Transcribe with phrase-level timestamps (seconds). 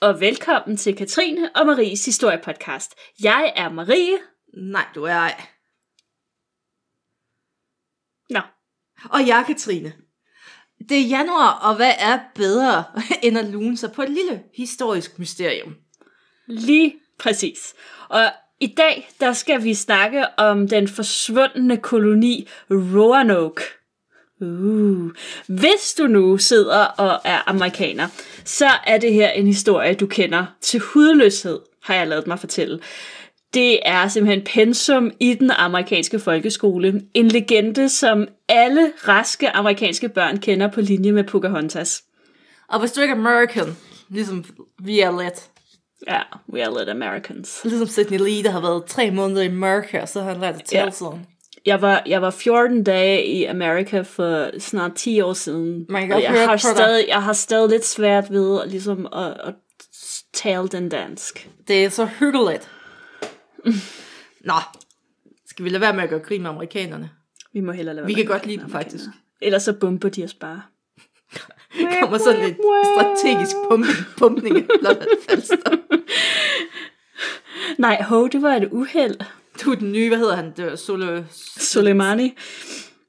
[0.00, 2.94] og velkommen til Katrine og Maries historiepodcast.
[3.22, 4.18] Jeg er Marie.
[4.54, 5.42] Nej, du er ej.
[8.30, 8.40] Nå,
[9.10, 9.92] Og jeg er Katrine.
[10.88, 12.84] Det er januar, og hvad er bedre
[13.22, 15.76] end at lune sig på et lille historisk mysterium?
[16.46, 17.74] lige præcis.
[18.08, 23.62] Og i dag, der skal vi snakke om den forsvundne koloni Roanoke.
[24.40, 25.10] Uh.
[25.46, 28.08] Hvis du nu sidder og er amerikaner,
[28.50, 32.80] så er det her en historie, du kender til hudløshed, har jeg lavet mig fortælle.
[33.54, 37.02] Det er simpelthen pensum i den amerikanske folkeskole.
[37.14, 42.02] En legende, som alle raske amerikanske børn kender på linje med Pocahontas.
[42.68, 43.76] Og hvis du ikke er American,
[44.08, 44.44] ligesom
[44.82, 45.50] vi er lidt,
[46.08, 46.20] Ja,
[46.52, 47.60] we are little Americans.
[47.64, 50.64] ligesom Sidney Lee, der har været tre måneder i Amerika, så har han lært at
[50.64, 50.90] tale Ja.
[50.90, 51.26] sådan.
[51.66, 55.86] Jeg var, jeg var 14 dage i Amerika for snart 10 år siden.
[55.88, 59.54] Man kan og jeg har, stadig, jeg har stadig lidt svært ved ligesom at, at
[60.32, 61.50] tale den dansk.
[61.68, 62.70] Det er så hyggeligt.
[64.44, 64.54] Nå,
[65.46, 67.10] skal vi lade være med at gøre grin med amerikanerne?
[67.52, 69.04] Vi må hellere lade være Vi kan godt lide dem, faktisk.
[69.42, 70.62] Ellers så bomber de os bare.
[71.78, 72.56] Der kommer sådan et
[72.94, 74.64] strategisk pumpning, pumpning af.
[77.78, 79.20] Nej, ho, det var et uheld.
[79.64, 80.52] Du er den nye, hvad hedder han?
[80.56, 81.22] Det var Solo...
[81.56, 82.34] Soleimani.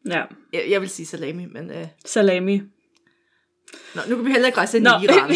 [0.09, 1.71] Ja, Jeg, jeg vil sige salami, men...
[1.71, 1.87] Øh...
[2.05, 2.61] salami.
[3.95, 5.29] Nå, nu kan vi heller ikke rejse ind Nå, i Iran.
[5.29, 5.35] vi,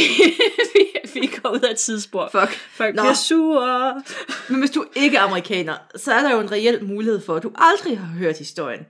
[1.14, 2.30] vi, vi går ud af et tidsspor.
[2.32, 2.60] Fuck.
[2.72, 3.02] Folk Nå.
[3.02, 4.04] bliver sure.
[4.50, 7.44] Men hvis du ikke er amerikaner, så er der jo en reel mulighed for, at
[7.44, 8.82] du aldrig har hørt historien.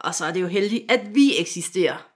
[0.00, 2.08] Og så er det jo heldigt, at vi eksisterer.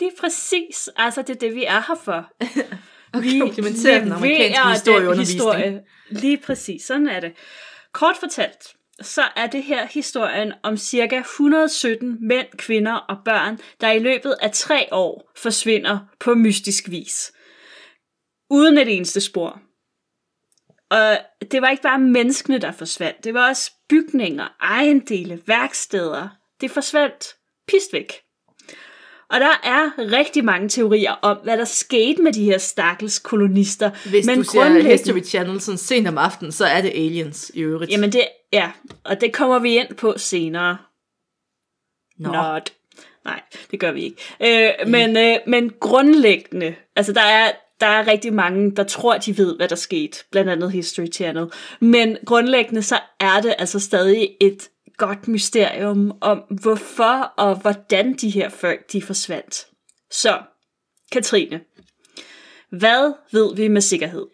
[0.00, 0.88] Lige præcis.
[0.96, 2.30] Altså, det er det, vi er her for.
[3.14, 5.42] Og komplementerer den amerikanske historieundervisning.
[5.42, 5.80] historie.
[6.10, 7.32] Lige præcis, sådan er det.
[7.94, 13.90] Kort fortalt, så er det her historien om cirka 117 mænd, kvinder og børn, der
[13.90, 17.32] i løbet af tre år forsvinder på mystisk vis.
[18.50, 19.60] Uden et eneste spor.
[20.90, 21.18] Og
[21.50, 23.24] det var ikke bare menneskene, der forsvandt.
[23.24, 26.28] Det var også bygninger, ejendele, værksteder.
[26.60, 27.36] Det forsvandt
[27.68, 28.23] pist væk.
[29.34, 33.90] Og der er rigtig mange teorier om, hvad der skete med de her stakkels kolonister.
[34.10, 37.50] Hvis Men du ser grundlæggende- History Channel sådan sent om aftenen, så er det aliens
[37.54, 37.92] i øvrigt.
[37.92, 38.70] Jamen det, ja,
[39.04, 40.76] og det kommer vi ind på senere.
[42.18, 42.32] Nå.
[42.32, 42.72] Not.
[43.24, 43.40] Nej,
[43.70, 44.16] det gør vi ikke.
[44.80, 49.38] Øh, men, øh, men grundlæggende, altså der er, der er rigtig mange, der tror, de
[49.38, 51.46] ved, hvad der skete, blandt andet History Channel.
[51.80, 58.30] Men grundlæggende, så er det altså stadig et godt mysterium om, hvorfor og hvordan de
[58.30, 59.66] her folk, de forsvandt.
[60.10, 60.42] Så,
[61.12, 61.60] Katrine,
[62.70, 64.26] hvad ved vi med sikkerhed?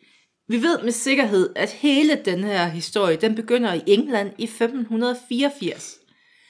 [0.49, 5.97] Vi ved med sikkerhed, at hele den her historie, den begynder i England i 1584.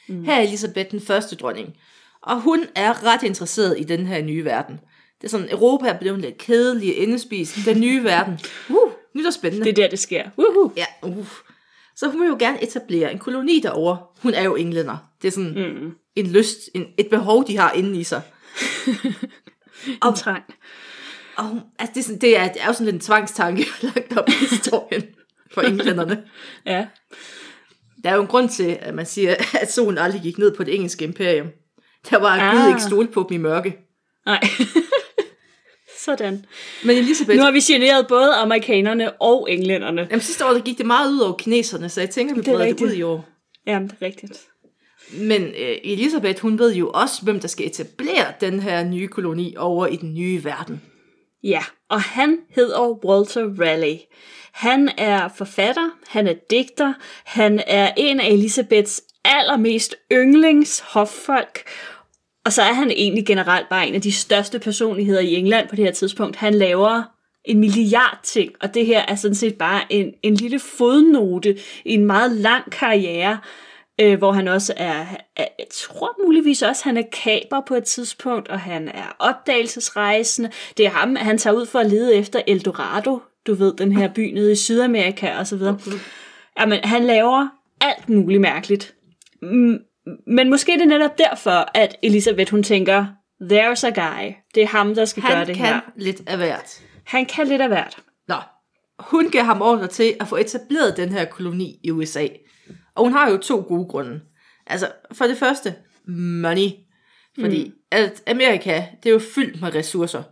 [0.08, 0.24] Mm.
[0.24, 1.76] Her er Elisabeth den første dronning.
[2.22, 4.80] Og hun er ret interesseret i den her nye verden.
[5.20, 7.56] Det er sådan, Europa er blevet lidt kedelig og indespist.
[7.64, 8.38] Den nye verden.
[8.68, 9.64] Uh, nyt og spændende.
[9.64, 10.30] Det er der, det sker.
[10.38, 10.72] Woohoo!
[10.76, 11.26] Ja, uh.
[12.00, 13.98] Så hun vil jo gerne etablere en koloni derovre.
[14.22, 14.96] Hun er jo englænder.
[15.22, 15.92] Det er sådan mm.
[16.16, 18.22] en lyst, en, et behov, de har inde i sig.
[20.06, 20.42] En trang.
[21.36, 24.16] Og hun, altså det, er sådan, det, er, det er jo sådan en tvangstanke lagt
[24.16, 25.02] op i historien
[25.54, 26.22] for englænderne.
[26.66, 26.86] Ja.
[28.04, 30.64] Der er jo en grund til, at man siger, at solen aldrig gik ned på
[30.64, 31.46] det engelske imperium.
[32.10, 32.56] Der var ah.
[32.56, 33.76] Gud ikke stole på dem i mørke.
[34.26, 34.40] Nej.
[36.04, 36.44] Sådan.
[36.84, 40.06] Men Elisabeth, Nu har vi generet både amerikanerne og englænderne.
[40.10, 42.48] jamen, sidste år der gik det meget ud over kineserne, så jeg tænker, vi Det
[42.48, 43.28] er breder det ud i år.
[43.66, 44.40] Jamen, det er rigtigt.
[45.12, 49.54] Men øh, Elisabeth, hun ved jo også, hvem der skal etablere den her nye koloni
[49.58, 50.82] over i den nye verden.
[51.42, 53.98] Ja, og han hedder Walter Raleigh.
[54.52, 56.92] Han er forfatter, han er digter,
[57.24, 61.62] han er en af Elisabeths allermest yndlings hoffolk,
[62.50, 65.76] og så er han egentlig generelt bare en af de største personligheder i England på
[65.76, 66.36] det her tidspunkt.
[66.36, 67.02] Han laver
[67.44, 71.94] en milliard ting, og det her er sådan set bare en, en lille fodnote i
[71.94, 73.38] en meget lang karriere,
[74.00, 75.06] øh, hvor han også er,
[75.36, 80.50] er, jeg tror muligvis også, han er kaper på et tidspunkt, og han er opdagelsesrejsende.
[80.76, 84.08] Det er ham, han tager ud for at lede efter Eldorado, du ved, den her
[84.08, 85.78] by nede i Sydamerika og så videre.
[86.60, 87.48] Jamen, han laver
[87.80, 88.94] alt muligt mærkeligt.
[90.26, 93.06] Men måske er det netop derfor, at Elisabeth, hun tænker,
[93.42, 94.32] there's a guy.
[94.54, 95.80] Det er ham, der skal gøre Han det kan her.
[95.96, 96.82] lidt af hvert.
[97.06, 97.96] Han kan lidt af hvert.
[98.28, 98.34] Nå,
[98.98, 102.26] hun gav ham ordre til at få etableret den her koloni i USA.
[102.94, 104.20] Og hun har jo to gode grunde.
[104.66, 105.74] Altså, for det første,
[106.08, 106.68] money.
[107.40, 107.74] Fordi mm.
[107.90, 110.22] at Amerika, det er jo fyldt med ressourcer.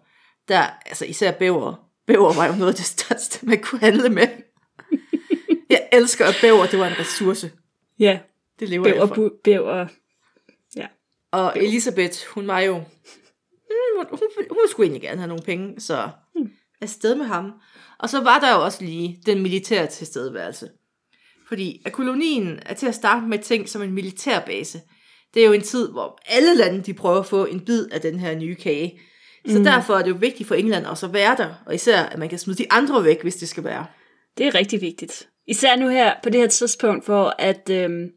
[0.48, 1.74] Der, altså især bæver.
[2.06, 4.28] Bæver var jo noget af det største, man kunne handle med.
[5.70, 7.50] Jeg elsker, at bæver, det var en ressource.
[7.98, 8.18] Ja,
[8.60, 9.30] Det lever bæver, jeg for.
[9.44, 9.86] bæver.
[10.76, 10.86] Ja.
[11.32, 12.74] Og Elisabeth, hun var jo...
[12.74, 16.10] Hun, hun, hun ville sgu egentlig gerne have nogle penge, så
[16.80, 17.52] afsted med ham.
[17.98, 20.70] Og så var der jo også lige den militære tilstedeværelse.
[21.48, 24.80] Fordi at kolonien er til at starte med ting som en militærbase.
[25.34, 28.00] Det er jo en tid, hvor alle lande de prøver at få en bid af
[28.00, 29.00] den her nye kage.
[29.46, 29.64] Så mm.
[29.64, 32.28] derfor er det jo vigtigt for England også at være der, og især at man
[32.28, 33.86] kan smide de andre væk, hvis det skal være.
[34.38, 35.28] Det er rigtig vigtigt.
[35.46, 38.10] Især nu her, på det her tidspunkt, hvor at, øhm,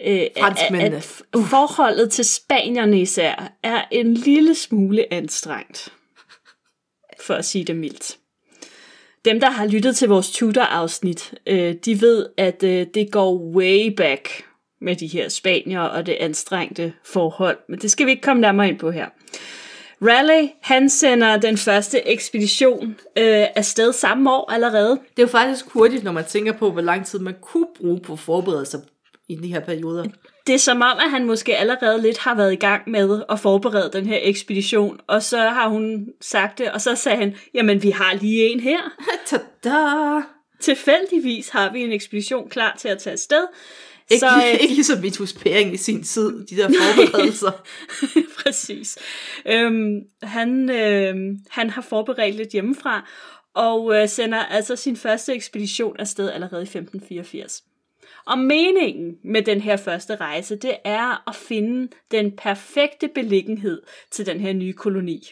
[0.00, 1.02] øh, at, at
[1.32, 5.92] forholdet til spanierne især er en lille smule anstrengt.
[7.20, 8.16] For at sige det mildt.
[9.24, 13.94] Dem, der har lyttet til vores Tudor-afsnit, øh, de ved, at øh, det går way
[13.96, 14.44] back
[14.80, 17.58] med de her spanier og det anstrengte forhold.
[17.68, 19.06] Men det skal vi ikke komme nærmere ind på her.
[20.02, 22.88] Raleigh, han sender den første ekspedition
[23.18, 24.90] øh, afsted samme år allerede.
[24.90, 28.00] Det er jo faktisk hurtigt, når man tænker på, hvor lang tid man kunne bruge
[28.00, 28.80] på at forberede sig
[29.28, 30.04] i de her perioder.
[30.46, 33.40] Det er som om, at han måske allerede lidt har været i gang med at
[33.40, 37.82] forberede den her ekspedition, og så har hun sagt det, og så sagde han, jamen
[37.82, 38.80] vi har lige en her.
[39.26, 40.22] Tada!
[40.60, 43.46] Tilfældigvis har vi en ekspedition klar til at tage afsted.
[44.10, 47.52] Ikke, så, øh, ikke ligesom Vitus Pæring i sin tid, de der forberedelser.
[48.42, 48.98] Præcis.
[49.46, 51.14] Øhm, han, øh,
[51.48, 53.08] han har forberedt lidt hjemmefra,
[53.54, 57.62] og øh, sender altså sin første ekspedition afsted allerede i 1584.
[58.26, 64.26] Og meningen med den her første rejse, det er at finde den perfekte beliggenhed til
[64.26, 65.22] den her nye koloni.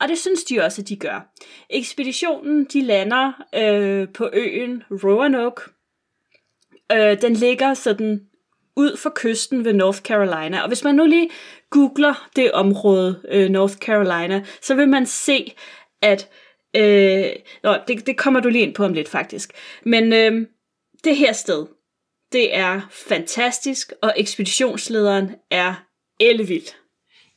[0.00, 1.32] Og det synes de også, at de gør.
[1.70, 5.62] Ekspeditionen de lander øh, på øen Roanoke,
[6.92, 8.20] Øh, den ligger sådan
[8.76, 10.62] ud for kysten ved North Carolina.
[10.62, 11.30] Og hvis man nu lige
[11.70, 15.54] googler det område, øh, North Carolina, så vil man se,
[16.02, 16.28] at...
[16.76, 17.30] Øh,
[17.62, 19.52] nå, det, det kommer du lige ind på om lidt faktisk.
[19.84, 20.46] Men øh,
[21.04, 21.66] det her sted,
[22.32, 25.74] det er fantastisk, og ekspeditionslederen er
[26.20, 26.66] ellevild.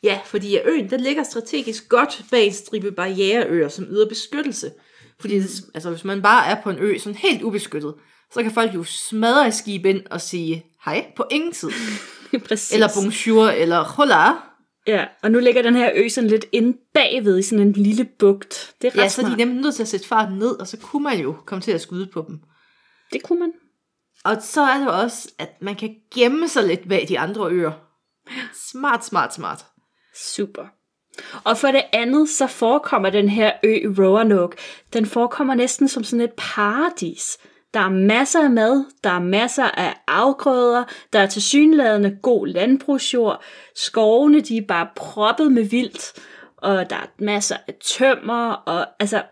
[0.04, 4.72] Ja, fordi øen den ligger strategisk godt bag en stribe barriereøer, som yder beskyttelse.
[5.19, 5.36] Fordi
[5.74, 7.95] altså, hvis man bare er på en ø, sådan helt ubeskyttet,
[8.31, 11.69] så kan folk jo smadre et skib ind og sige hej på ingen tid.
[12.48, 12.74] Præcis.
[12.74, 14.31] Eller bonjour, eller hola.
[14.88, 18.10] Ja, og nu ligger den her ø sådan lidt inde bagved i sådan en lille
[18.19, 18.74] bugt.
[18.81, 20.68] Det er ret Ja, så er de nemlig nødt til at sætte farten ned, og
[20.68, 22.39] så kunne man jo komme til at skyde på dem.
[23.13, 23.51] Det kunne man.
[24.24, 27.72] Og så er det også, at man kan gemme sig lidt bag de andre øer.
[28.72, 29.66] Smart, smart, smart.
[30.16, 30.64] Super.
[31.44, 34.58] Og for det andet, så forekommer den her ø Roanoke,
[34.94, 37.38] den forekommer næsten som sådan et paradis.
[37.74, 40.84] Der er masser af mad, der er masser af afgrøder,
[41.14, 43.44] der er tilsyneladende god landbrugsjord,
[43.75, 46.14] skovene de er bare proppet med vildt,
[46.58, 49.24] og der er masser af tømmer, og altså,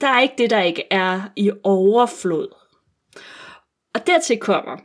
[0.00, 2.48] der er ikke det, der ikke er i overflod.
[3.96, 4.76] Og dertil kommer,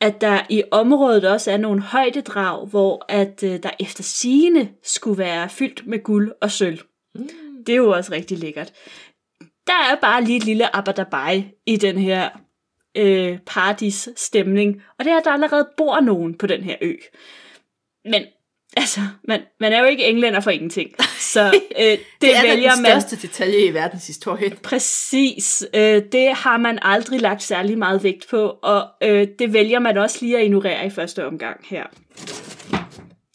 [0.00, 5.18] at der i området også er nogle højdedrag, hvor at øh, der efter sigende skulle
[5.18, 6.78] være fyldt med guld og sølv.
[7.14, 7.28] Mm.
[7.66, 8.72] Det er jo også rigtig lækkert
[9.66, 12.30] der er bare lige et lille abadabai i den her
[12.96, 14.82] øh, paradis stemning.
[14.98, 16.94] Og det er, at der allerede bor nogen på den her ø.
[18.04, 18.24] Men
[18.76, 20.90] altså, man, man er jo ikke englænder for ingenting.
[21.18, 24.56] Så øh, det, det er vælger den største man, detalje i verdenshistorien.
[24.62, 25.64] Præcis.
[25.74, 29.98] Øh, det har man aldrig lagt særlig meget vægt på, og øh, det vælger man
[29.98, 31.84] også lige at ignorere i første omgang her.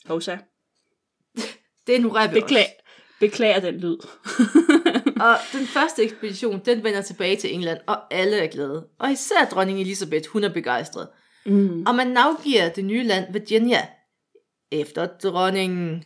[0.07, 0.37] Hosa.
[1.87, 2.83] Det ignorerer vi Beklag, også.
[3.19, 3.97] Beklager den lyd.
[5.27, 8.87] og den første ekspedition, den vender tilbage til England, og alle er glade.
[8.99, 11.07] Og især dronning Elizabeth, hun er begejstret.
[11.45, 11.83] Mm.
[11.87, 13.87] Og man navgiver det nye land Virginia
[14.71, 16.03] efter dronningen.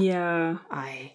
[0.00, 0.54] Ja.
[0.72, 1.10] Ej.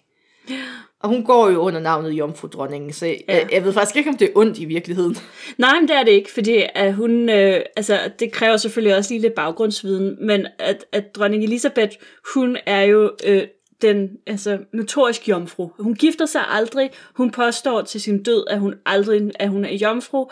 [1.00, 3.14] Og hun går jo under navnet Jomfru Dronningen, så ja.
[3.28, 5.16] jeg, jeg ved faktisk ikke, om det er ondt i virkeligheden.
[5.58, 9.10] Nej, men det er det ikke, fordi at hun, øh, altså, det kræver selvfølgelig også
[9.10, 11.96] lige lidt baggrundsviden, men at, at dronning Elisabeth,
[12.34, 13.42] hun er jo øh,
[13.82, 15.68] den altså, notorisk jomfru.
[15.78, 16.90] Hun gifter sig aldrig.
[17.14, 20.30] Hun påstår til sin død, at hun aldrig at hun er jomfru,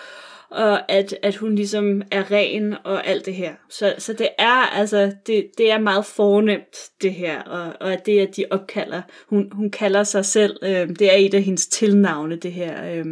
[0.50, 3.54] og at, at hun ligesom er ren og alt det her.
[3.70, 8.06] Så, så det er altså, det, det er meget fornemt det her, og, og at
[8.06, 11.66] det, at de opkalder, hun, hun kalder sig selv, øh, det er et af hendes
[11.66, 13.06] tilnavne, det her, øh,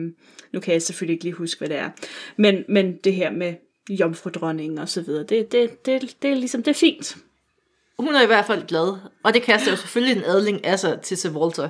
[0.52, 1.90] nu kan jeg selvfølgelig ikke lige huske, hvad det er,
[2.36, 3.54] men, men det her med
[3.90, 7.16] jomfrudronningen og så videre, det, det, det, det er ligesom, det er fint
[7.98, 11.00] hun er i hvert fald glad, og det kaster jo selvfølgelig en adling af sig
[11.00, 11.68] til Sir Walter.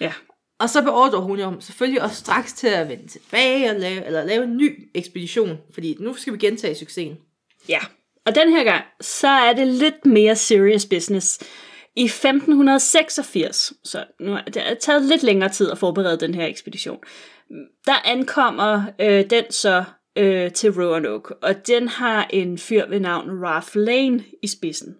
[0.00, 0.12] Ja.
[0.58, 4.24] Og så beordrer hun jo selvfølgelig også straks til at vende tilbage og lave, eller
[4.24, 7.18] lave en ny ekspedition, fordi nu skal vi gentage succesen.
[7.68, 7.78] Ja,
[8.26, 11.40] og den her gang, så er det lidt mere serious business.
[11.96, 16.98] I 1586, så nu er det taget lidt længere tid at forberede den her ekspedition,
[17.86, 19.84] der ankommer øh, den så
[20.18, 24.96] øh, til Roanoke, og den har en fyr ved navn Ralph Lane i spidsen.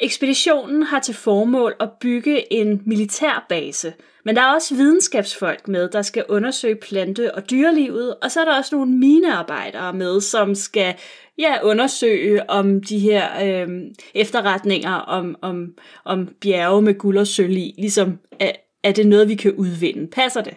[0.00, 3.92] Ekspeditionen har til formål at bygge en militærbase,
[4.24, 8.44] men der er også videnskabsfolk med, der skal undersøge plante- og dyrelivet, og så er
[8.44, 10.94] der også nogle minearbejdere med, som skal
[11.38, 13.68] ja, undersøge om de her øh,
[14.14, 15.74] efterretninger om, om,
[16.04, 18.52] om bjerge med guld og sølv i, ligesom er,
[18.82, 20.06] er det noget, vi kan udvinde.
[20.06, 20.54] Passer det?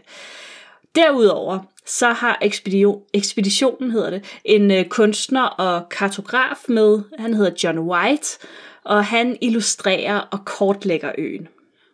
[0.96, 7.00] Derudover så har ekspedition, ekspeditionen hedder det, en øh, kunstner og kartograf med.
[7.20, 8.40] Han hedder John White,
[8.86, 11.48] og han illustrerer og kortlægger øen.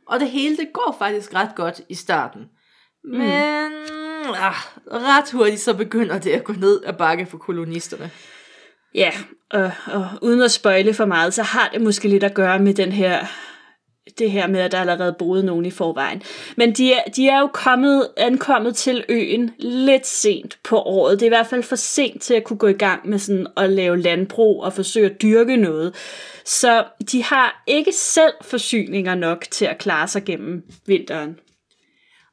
[0.08, 2.42] Og det hele, det går faktisk ret godt i starten.
[3.04, 4.34] Men mm.
[4.36, 4.56] ah,
[4.92, 8.12] ret hurtigt så begynder det at gå ned ad bakke for kolonisterne.
[8.96, 9.12] Ja,
[9.52, 12.74] og, og uden at spøjle for meget, så har det måske lidt at gøre med
[12.74, 13.26] den her
[14.20, 16.22] det her med, at der allerede boede nogen i forvejen.
[16.58, 21.20] Men de er, de er jo kommet, ankommet til øen lidt sent på året.
[21.20, 23.48] Det er i hvert fald for sent til at kunne gå i gang med sådan
[23.58, 25.96] at lave landbrug og forsøge at dyrke noget.
[26.46, 31.40] Så de har ikke selv forsyninger nok til at klare sig gennem vinteren.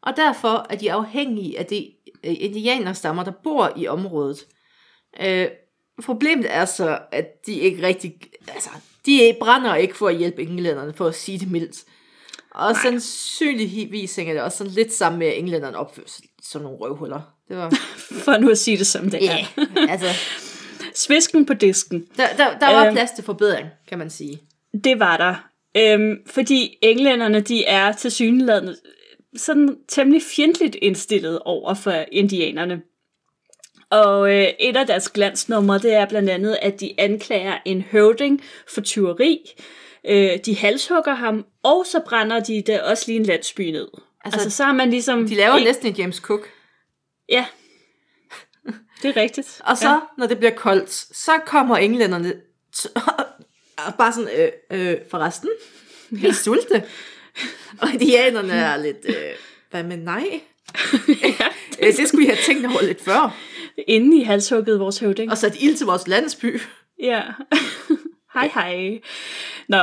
[0.02, 1.90] Og derfor er de afhængige af de
[2.24, 4.46] øh, indianerstammer, der bor i området.
[5.20, 5.48] Øh,
[6.04, 8.14] problemet er så, at de ikke rigtig...
[8.48, 8.70] Altså,
[9.06, 11.84] de brænder ikke for at hjælpe englænderne, for at sige det mildt.
[12.50, 12.82] Og Nej.
[12.82, 16.06] sandsynligvis hænger det også sådan lidt sammen med, at englænderne opfører
[16.42, 17.20] som nogle røvhuller.
[17.48, 17.70] Det var...
[18.24, 19.90] for nu at sige det som det ja, er.
[19.90, 20.06] altså...
[20.94, 22.06] Svisken på disken.
[22.16, 24.40] Der, der, der var øhm, plads til forbedring, kan man sige.
[24.84, 25.34] Det var der.
[25.76, 28.76] Øhm, fordi englænderne, de er til synligheden
[29.36, 32.82] sådan temmelig fjendtligt indstillet over for indianerne.
[33.94, 38.42] Og øh, et af deres glansnumre, det er blandt andet, at de anklager en høvding
[38.74, 39.50] for tyveri.
[40.08, 43.88] Øh, de halshugger ham, og så brænder de der også lige en landsby ned.
[44.24, 45.28] Altså, altså så har man ligesom...
[45.28, 46.48] De laver en, næsten en James Cook.
[47.28, 47.46] Ja,
[49.02, 49.60] det er rigtigt.
[49.68, 49.98] og så, ja.
[50.18, 52.32] når det bliver koldt, så kommer englænderne
[53.76, 55.50] og bare sådan, øh, øh, forresten,
[56.10, 56.82] vi er sulte.
[57.80, 59.14] og indianerne er lidt, øh,
[59.70, 60.40] hvad med nej?
[61.08, 63.36] ja, det, det skulle vi have tænkt over lidt før.
[63.86, 65.30] Inden I halshugget vores høvding.
[65.30, 66.60] Og sat ild til vores landsby.
[67.02, 67.22] Ja.
[68.34, 69.00] hej hej.
[69.68, 69.78] Nå,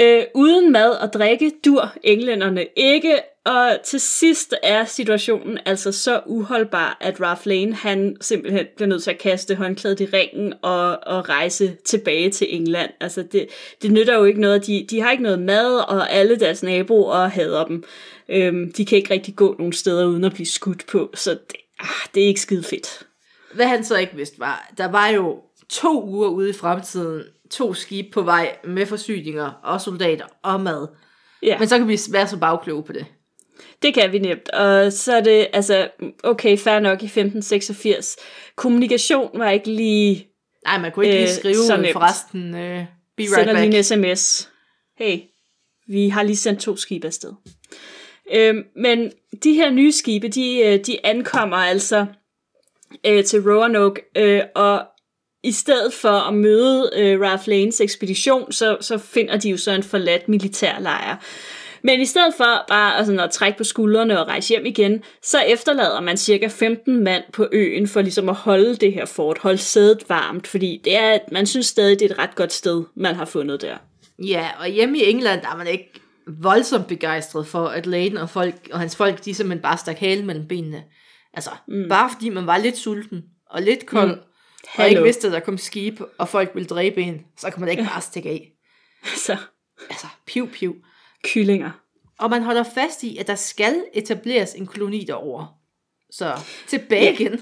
[0.00, 6.20] øh, uden mad og drikke dur englænderne ikke, og til sidst er situationen altså så
[6.26, 10.98] uholdbar, at Ralph Lane han simpelthen bliver nødt til at kaste håndklædet i ringen og,
[11.06, 12.90] og rejse tilbage til England.
[13.00, 13.46] Altså det,
[13.82, 17.26] det nytter jo ikke noget, de, de har ikke noget mad, og alle deres naboer
[17.26, 17.84] hader dem.
[18.28, 21.56] Øhm, de kan ikke rigtig gå nogen steder uden at blive skudt på, så det,
[21.80, 23.06] ah, det er ikke skide fedt.
[23.54, 27.74] Hvad han så ikke vidste var, der var jo to uger ude i fremtiden, to
[27.74, 30.88] skibe på vej med forsyninger og soldater og mad.
[31.42, 31.58] Ja.
[31.58, 33.06] Men så kan vi være så bagkloge på det.
[33.82, 34.48] Det kan vi nemt.
[34.48, 35.88] Og så er det, altså,
[36.22, 38.16] okay, fair nok i 1586.
[38.56, 40.28] Kommunikation var ikke lige...
[40.64, 42.60] Nej, man kunne ikke lige skrive øh, forresten, uh,
[43.16, 43.66] be right Sender back.
[43.66, 43.84] lige en
[44.16, 44.50] sms.
[44.98, 45.18] Hey,
[45.88, 47.32] vi har lige sendt to skibe afsted.
[48.34, 49.12] Øh, men
[49.44, 52.06] de her nye skibe, de, øh, de ankommer altså
[53.06, 54.82] øh, til Roanoke, øh, og
[55.44, 59.72] i stedet for at møde øh, Ralph Lanes ekspedition, så, så finder de jo så
[59.72, 61.16] en forladt militærlejr.
[61.82, 65.40] Men i stedet for bare altså, at trække på skuldrene og rejse hjem igen, så
[65.40, 69.58] efterlader man cirka 15 mand på øen for ligesom at holde det her fort, holde
[69.58, 73.14] sædet varmt, fordi det er, man synes stadig, det er et ret godt sted, man
[73.14, 73.76] har fundet der.
[74.18, 75.90] Ja, og hjemme i England, der er man ikke
[76.26, 80.26] voldsomt begejstret for, at Laden og, folk, og hans folk, de simpelthen bare stak halen
[80.26, 80.82] mellem benene.
[81.34, 81.88] Altså, mm.
[81.88, 84.22] bare fordi man var lidt sulten og lidt kold, mm.
[84.78, 87.68] og ikke vidste, at der kom skib, og folk ville dræbe en, så kan man
[87.68, 88.52] ikke bare stikke af.
[89.16, 89.36] Så.
[89.90, 90.76] Altså, piv, piv.
[91.24, 91.70] Kyllinger.
[92.18, 95.48] Og man holder fast i, at der skal etableres en koloni derovre.
[96.10, 96.32] Så
[96.66, 97.20] tilbage yeah.
[97.20, 97.40] igen.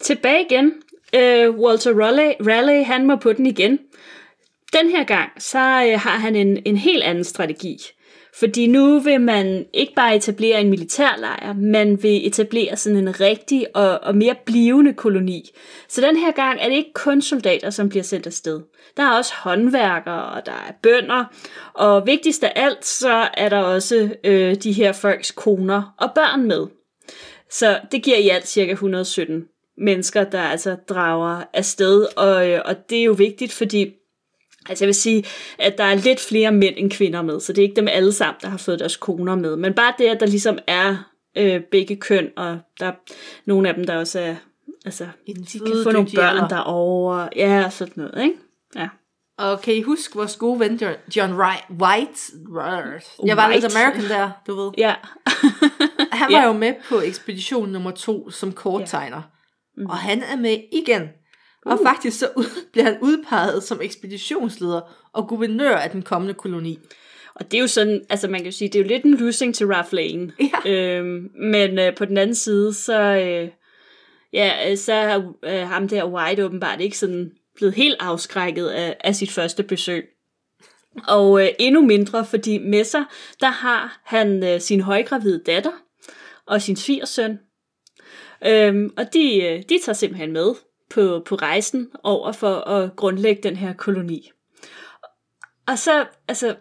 [0.00, 0.72] Tilbage igen.
[1.16, 3.78] Uh, Walter Raleigh, Raleigh, han må på den igen.
[4.72, 7.76] Den her gang, så uh, har han en, en helt anden strategi.
[8.38, 13.76] Fordi nu vil man ikke bare etablere en militærlejr, man vil etablere sådan en rigtig
[13.76, 15.50] og, og mere blivende koloni.
[15.88, 18.60] Så den her gang er det ikke kun soldater, som bliver sendt afsted.
[18.96, 21.24] Der er også håndværkere, og der er bønder,
[21.74, 26.48] og vigtigst af alt, så er der også øh, de her folks koner og børn
[26.48, 26.66] med.
[27.50, 29.44] Så det giver i alt cirka 117
[29.78, 33.92] mennesker, der altså drager afsted, og, øh, og det er jo vigtigt, fordi
[34.68, 35.24] Altså jeg vil sige,
[35.58, 38.12] at der er lidt flere mænd end kvinder med, så det er ikke dem alle
[38.12, 39.56] sammen, der har fået deres koner med.
[39.56, 40.96] Men bare det, at der ligesom er
[41.36, 42.92] øh, begge køn, og der er
[43.46, 44.34] nogle af dem, der også er,
[44.84, 48.36] altså, de kan få nogle børn derovre, ja, sådan noget, ikke?
[48.76, 48.88] Ja.
[49.38, 50.80] Og kan I huske vores gode ven,
[51.16, 52.20] John White?
[53.26, 54.70] Jeg var lidt American der, du ved.
[54.78, 54.94] Ja.
[56.12, 56.46] han var ja.
[56.46, 59.16] jo med på ekspedition nummer to som korttegner.
[59.16, 59.82] Ja.
[59.82, 59.86] Mm.
[59.86, 61.08] Og han er med igen.
[61.64, 64.80] Og faktisk så ud, bliver han udpeget som ekspeditionsleder
[65.12, 66.78] og guvernør af den kommende koloni.
[67.34, 69.14] Og det er jo sådan, altså man kan jo sige, det er jo lidt en
[69.14, 70.32] losing til Ralph Lane.
[70.40, 70.70] Ja.
[70.70, 73.48] Øhm, men øh, på den anden side, så, øh,
[74.32, 78.96] ja, øh, så er øh, ham der White åbenbart ikke sådan blevet helt afskrækket af,
[79.00, 80.08] af sit første besøg.
[81.08, 83.04] Og øh, endnu mindre, fordi med sig,
[83.40, 85.72] der har han øh, sin højgravide datter
[86.46, 87.38] og sin svigersøn.
[88.46, 90.54] Øhm, og de, øh, de tager simpelthen med
[90.90, 94.30] på, på rejsen over for at grundlægge den her koloni.
[95.66, 96.56] Og så altså,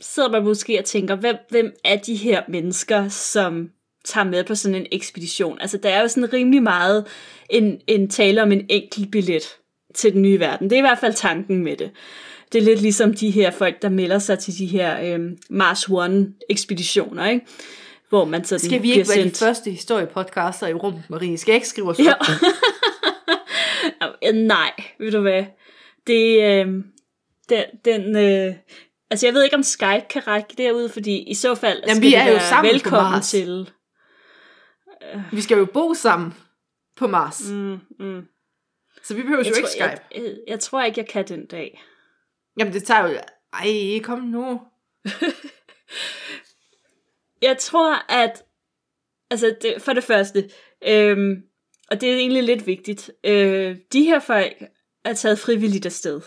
[0.00, 3.70] sidder man måske og tænker, hvem, hvem er de her mennesker, som
[4.04, 5.60] tager med på sådan en ekspedition?
[5.60, 7.06] Altså, der er jo sådan rimelig meget
[7.50, 9.42] en, en tale om en enkelt billet
[9.94, 10.70] til den nye verden.
[10.70, 11.90] Det er i hvert fald tanken med det.
[12.52, 15.88] Det er lidt ligesom de her folk, der melder sig til de her øhm, Mars
[15.88, 17.46] One-ekspeditioner, ikke?
[18.08, 19.38] Hvor man sådan Skal vi ikke være de sendt...
[19.38, 21.38] første historiepodcaster i rummet, Marie?
[21.38, 22.12] Skal jeg ikke skrive os Ja.
[24.34, 25.44] Nej, ved du hvad?
[26.06, 26.84] Det, øh,
[27.48, 28.54] den, den øh,
[29.10, 32.08] altså jeg ved ikke, om Skype kan række derud, fordi i så fald Jamen, skal
[32.08, 33.30] vi er jo sammen på velkommen Mars.
[33.30, 33.70] til.
[35.32, 36.34] Vi skal jo bo sammen
[36.96, 37.50] på Mars.
[37.50, 38.26] Mm, mm.
[39.02, 39.84] Så vi behøver jo ikke Skype.
[39.84, 41.82] jeg, jeg, jeg tror ikke, jeg kan den dag.
[42.58, 43.18] Jamen, det tager jo...
[43.52, 44.60] Ej, kom nu.
[47.42, 48.44] Jeg tror, at
[49.30, 50.50] altså det, for det første,
[50.86, 51.42] øhm,
[51.90, 54.62] og det er egentlig lidt vigtigt, øh, de her folk
[55.04, 56.20] er taget frivilligt afsted.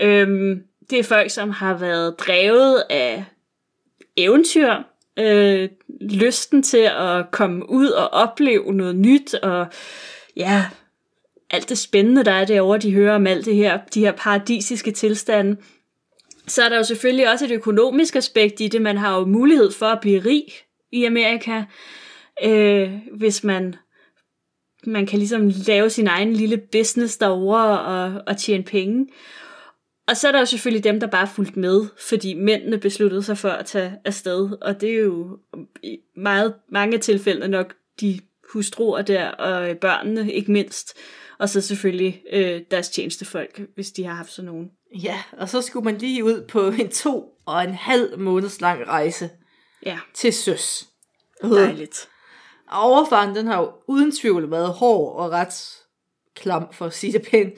[0.00, 0.56] Øh,
[0.90, 3.24] det er folk, som har været drevet af
[4.16, 4.74] eventyr,
[5.18, 5.68] øh,
[6.00, 9.66] lysten til at komme ud og opleve noget nyt, og
[10.36, 10.66] ja,
[11.50, 14.90] alt det spændende, der er derovre, de hører om alt det her, de her paradisiske
[14.90, 15.56] tilstande.
[16.46, 18.82] Så er der jo selvfølgelig også et økonomisk aspekt i det.
[18.82, 20.44] Man har jo mulighed for at blive rig
[20.92, 21.62] i Amerika,
[22.44, 23.74] øh, hvis man
[24.86, 29.06] man kan ligesom lave sin egen lille business derovre og, og tjene penge.
[30.08, 33.22] Og så er der jo selvfølgelig dem, der bare er fulgt med, fordi mændene besluttede
[33.22, 35.38] sig for at tage afsted, og det er jo
[35.82, 38.20] i meget, mange tilfælde nok de
[38.52, 40.96] hustruer der, og børnene ikke mindst,
[41.38, 44.70] og så selvfølgelig øh, deres tjenestefolk, hvis de har haft sådan nogen.
[45.02, 48.88] Ja, og så skulle man lige ud på en to og en halv måneds lang
[48.88, 49.30] rejse
[49.86, 50.86] Ja, til søs.
[51.42, 52.08] dejligt.
[52.74, 55.82] Og overfaren, den har jo uden tvivl været hård og ret
[56.36, 57.54] klam, for at sige det pænt.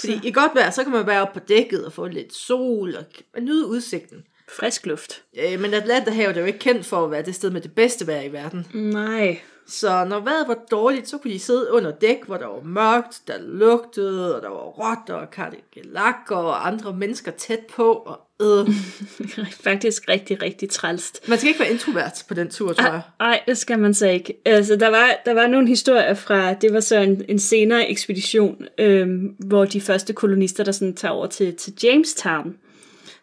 [0.00, 2.96] Fordi i godt vejr, så kan man være oppe på dækket og få lidt sol
[3.34, 4.24] og nyde udsigten.
[4.58, 5.22] Frisk luft.
[5.38, 8.06] Øh, men Atlanterhavet er jo ikke kendt for at være det sted med det bedste
[8.06, 8.66] vejr i verden.
[8.74, 9.40] Nej.
[9.68, 13.22] Så når vejret var dårligt, så kunne de sidde under dæk, hvor der var mørkt,
[13.26, 17.92] der lugtede, og der var rotter og kardiolakker og andre mennesker tæt på.
[17.92, 18.68] Og, øh.
[19.68, 21.28] Faktisk rigtig, rigtig trælst.
[21.28, 23.02] Man skal ikke være introvert på den tur, tror jeg.
[23.18, 24.34] Nej, det skal man så ikke.
[24.44, 28.66] Altså, der var, der var nogle historier fra, det var så en, en senere ekspedition,
[28.78, 32.56] øhm, hvor de første kolonister, der sådan tager over til, til Jamestown,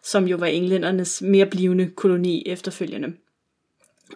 [0.02, 3.12] som jo var englændernes mere blivende koloni efterfølgende.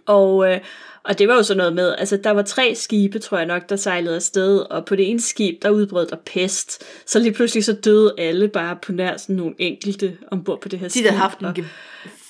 [0.06, 0.60] Og, øh,
[1.04, 3.68] og det var jo sådan noget med, altså der var tre skibe, tror jeg nok,
[3.68, 6.82] der sejlede afsted, og på det ene skib, der udbrød der pest.
[7.06, 10.78] Så lige pludselig så døde alle bare på nær sådan nogle enkelte ombord på det
[10.78, 11.04] her De skib.
[11.04, 11.64] der har haft en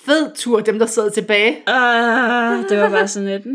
[0.04, 1.56] fed tur, dem der sad tilbage.
[1.66, 3.46] Ah, det var bare sådan lidt...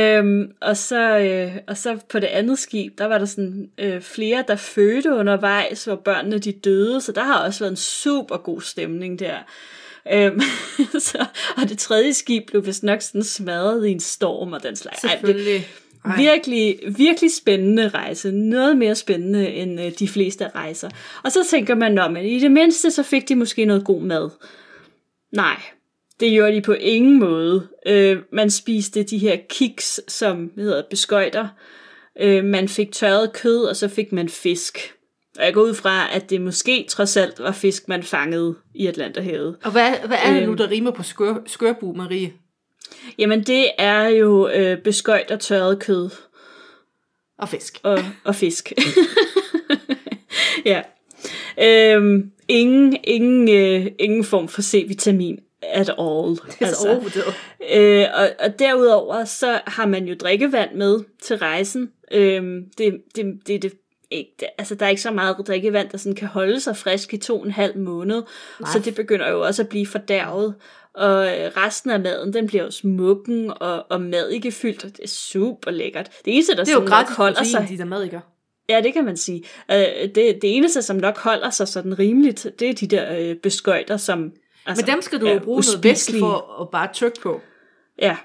[0.00, 4.00] øhm, og, så, øh, og så på det andet skib, der var der sådan øh,
[4.02, 8.36] flere, der fødte undervejs, hvor børnene de døde, så der har også været en super
[8.36, 9.36] god stemning der.
[10.12, 10.40] Øhm,
[11.08, 14.76] så, og det tredje skib blev vist nok sådan smadret i en storm og den
[14.76, 15.00] slags.
[15.00, 15.68] Selvfølgelig.
[16.04, 16.16] Ej.
[16.16, 18.32] Virkelig, virkelig spændende rejse.
[18.32, 20.90] Noget mere spændende end øh, de fleste rejser.
[21.24, 24.02] Og så tænker man, nå, men i det mindste, så fik de måske noget god
[24.02, 24.30] mad.
[25.32, 25.56] Nej,
[26.20, 27.68] det gjorde de på ingen måde.
[27.86, 31.48] Øh, man spiste de her kiks, som hedder beskøjter.
[32.20, 34.94] Øh, man fik tørret kød, og så fik man fisk.
[35.38, 38.86] Og jeg går ud fra, at det måske trods alt var fisk, man fangede i
[38.86, 39.56] Atlanterhavet.
[39.64, 40.56] Og hvad, hvad er det nu, Øhm.
[40.56, 42.32] der rimer på skør, skørbu, Marie?
[43.18, 46.10] Jamen, det er jo øh, beskøjter tørret kød.
[47.38, 47.80] Og fisk.
[47.82, 48.72] og, og fisk.
[50.64, 50.82] ja.
[51.62, 56.30] Øhm, ingen, ingen, øh, ingen form for C-vitamin at all.
[56.58, 57.34] Det er så overvurderet.
[57.74, 61.90] øh, og, og derudover så har man jo drikkevand med til rejsen.
[62.12, 63.72] Øhm, det, det, det, det,
[64.10, 67.16] ikke, altså, der er ikke så meget drikkevand, der sådan kan holde sig frisk i
[67.16, 68.22] to og en halv måned.
[68.60, 68.72] Nej.
[68.72, 70.54] Så det begynder jo også at blive fordærvet.
[70.94, 75.08] Og øh, resten af maden, den bliver jo smukken og, og madikefyldt, og det er
[75.08, 76.10] super lækkert.
[76.24, 77.66] Det eneste, der Det er jo gratis holder protein, sig...
[77.68, 78.20] de der madikker.
[78.68, 79.44] Ja, det kan man sige.
[79.70, 83.36] Øh, det, det eneste, som nok holder sig sådan rimeligt, det er de der øh,
[83.36, 84.32] beskøjter, som...
[84.66, 87.40] Altså, Men dem skal du jo bruge noget væske for at bare trykke på.
[88.02, 88.16] Ja.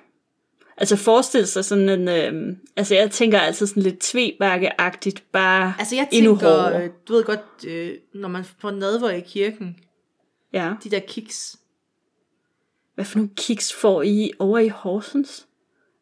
[0.77, 5.95] Altså forestil sig sådan en, øh, altså jeg tænker altid sådan lidt tvebakkeagtigt, bare Altså
[5.95, 6.83] jeg endnu tænker, hårdere.
[6.83, 9.77] øh, du ved godt, øh, når man får nadver i kirken,
[10.53, 10.73] Ja.
[10.83, 11.55] de der kiks.
[12.95, 15.45] Hvad for nogle kiks får I over i Horsens?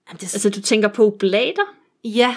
[0.10, 1.76] Jamen, det er, Altså du tænker på oblater?
[2.04, 2.36] ja,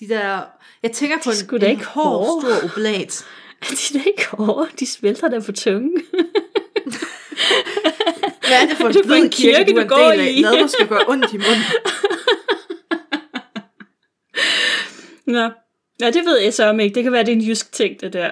[0.00, 0.40] de der,
[0.82, 2.56] jeg tænker på er en, en ikke hård, hårde.
[2.56, 3.24] stor oblat.
[3.70, 6.02] De er da ikke hårde, de smelter der på tungen.
[8.50, 10.32] Hvad er det for Det for en kirke, kirke, du du går del af?
[10.36, 10.42] i.
[10.42, 11.64] Nadver skal gøre ondt i munden.
[15.36, 15.50] Nå.
[16.00, 16.94] Ja, det ved jeg så om ikke.
[16.94, 18.30] Det kan være, det er en jysk ting, det der.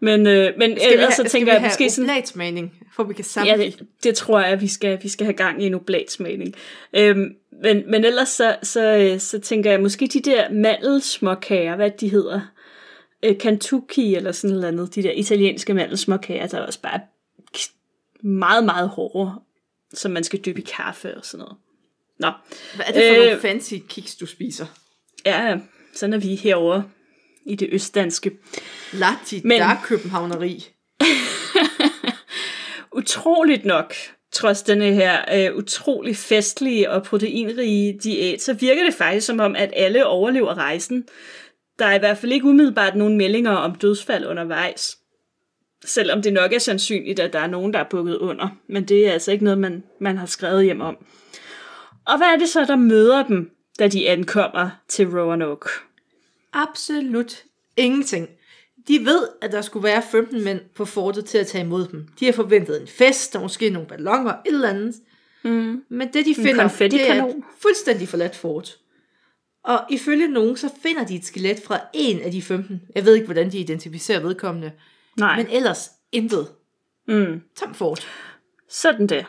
[0.00, 2.10] Men, øh, men Skal ellers have, så tænker jeg måske sådan...
[2.10, 5.24] oblatsmagning, for vi kan Ja, samle det, det tror jeg, at vi skal, vi skal
[5.24, 6.54] have gang i en oblatsmagning.
[6.96, 11.90] Øhm, men, men ellers så, så, øh, så tænker jeg, måske de der mandelsmåkager, hvad
[11.90, 12.40] de hedder,
[13.22, 17.00] øh, Kentucky eller sådan noget andet, de der italienske mandelsmåkager, der er også bare
[18.22, 19.32] meget, meget hårde,
[19.94, 21.56] som man skal dyppe i kaffe og sådan noget.
[22.18, 22.30] Nå,
[22.76, 24.66] Hvad er det for Øh, nogle fancy kiks, du spiser?
[25.26, 25.58] ja,
[25.94, 26.84] sådan er vi herovre
[27.46, 28.30] i det østdanske.
[28.92, 30.68] Latti, Men- der københavneri.
[32.96, 33.94] utroligt nok,
[34.32, 39.56] trods denne her øh, utrolig festlige og proteinrige diæt, så virker det faktisk som om,
[39.56, 41.04] at alle overlever rejsen.
[41.78, 44.98] Der er i hvert fald ikke umiddelbart nogen meldinger om dødsfald undervejs.
[45.84, 48.48] Selvom det nok er sandsynligt, at der er nogen, der er bukket under.
[48.66, 50.96] Men det er altså ikke noget, man, man har skrevet hjem om.
[52.06, 55.68] Og hvad er det så, der møder dem, da de ankommer til Roanoke?
[56.52, 57.42] Absolut
[57.76, 58.28] ingenting.
[58.88, 62.08] De ved, at der skulle være 15 mænd på fortet til at tage imod dem.
[62.20, 64.94] De har forventet en fest, og måske nogle ballonger, et eller andet.
[65.42, 65.84] Mm.
[65.88, 68.78] Men det, de finder, det er et fuldstændig forladt fort.
[69.64, 72.82] Og ifølge nogen, så finder de et skelet fra en af de 15.
[72.94, 74.72] Jeg ved ikke, hvordan de identificerer vedkommende.
[75.18, 75.36] Nej.
[75.36, 76.48] Men ellers intet.
[77.08, 77.40] Mm.
[77.56, 78.06] Tom fort.
[78.68, 79.26] Sådan det.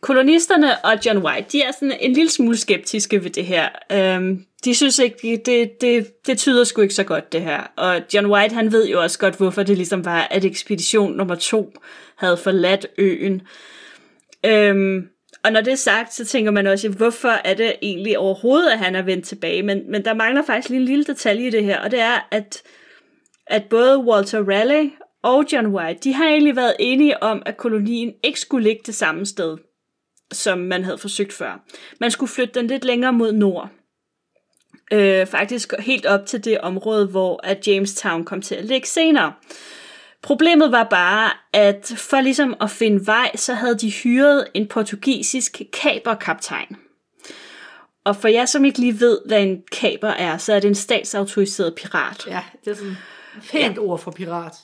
[0.00, 3.68] Kolonisterne og John White, de er sådan en lille smule skeptiske ved det her.
[3.92, 7.60] Øhm, de synes ikke, det, det, det, det tyder sgu ikke så godt, det her.
[7.76, 11.34] Og John White, han ved jo også godt, hvorfor det ligesom var, at ekspedition nummer
[11.34, 11.72] to
[12.16, 13.42] havde forladt øen.
[14.46, 15.08] Øhm,
[15.44, 18.78] og når det er sagt, så tænker man også, hvorfor er det egentlig overhovedet, at
[18.78, 19.62] han er vendt tilbage?
[19.62, 22.28] Men, men der mangler faktisk lige en lille detalje i det her, og det er,
[22.30, 22.62] at,
[23.46, 24.90] at både Walter Raleigh
[25.22, 28.94] og John White, de har egentlig været enige om, at kolonien ikke skulle ligge det
[28.94, 29.58] samme sted,
[30.32, 31.64] som man havde forsøgt før.
[32.00, 33.70] Man skulle flytte den lidt længere mod nord.
[34.92, 39.32] Øh, faktisk helt op til det område, hvor at Jamestown kom til at ligge senere.
[40.22, 45.62] Problemet var bare, at for ligesom at finde vej, så havde de hyret en portugisisk
[45.72, 46.76] kaperkaptajn.
[48.04, 50.74] Og for jer, som ikke lige ved, hvad en kaper er, så er det en
[50.74, 52.26] statsautoriseret pirat.
[52.26, 52.98] Ja, det er sådan et
[53.50, 54.54] pænt ord for pirat.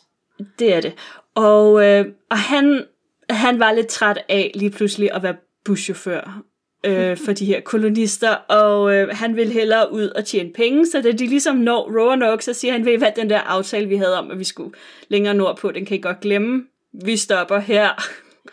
[0.59, 0.92] Det er det.
[1.35, 2.85] Og, øh, og han,
[3.31, 6.42] han var lidt træt af lige pludselig at være buschauffør
[6.85, 11.01] øh, for de her kolonister, og øh, han ville hellere ud og tjene penge, så
[11.01, 14.18] da de ligesom når Roanoke, så siger han, ved hvad, den der aftale, vi havde
[14.18, 14.74] om, at vi skulle
[15.09, 16.64] længere nordpå, den kan I godt glemme.
[16.92, 17.88] Vi stopper her.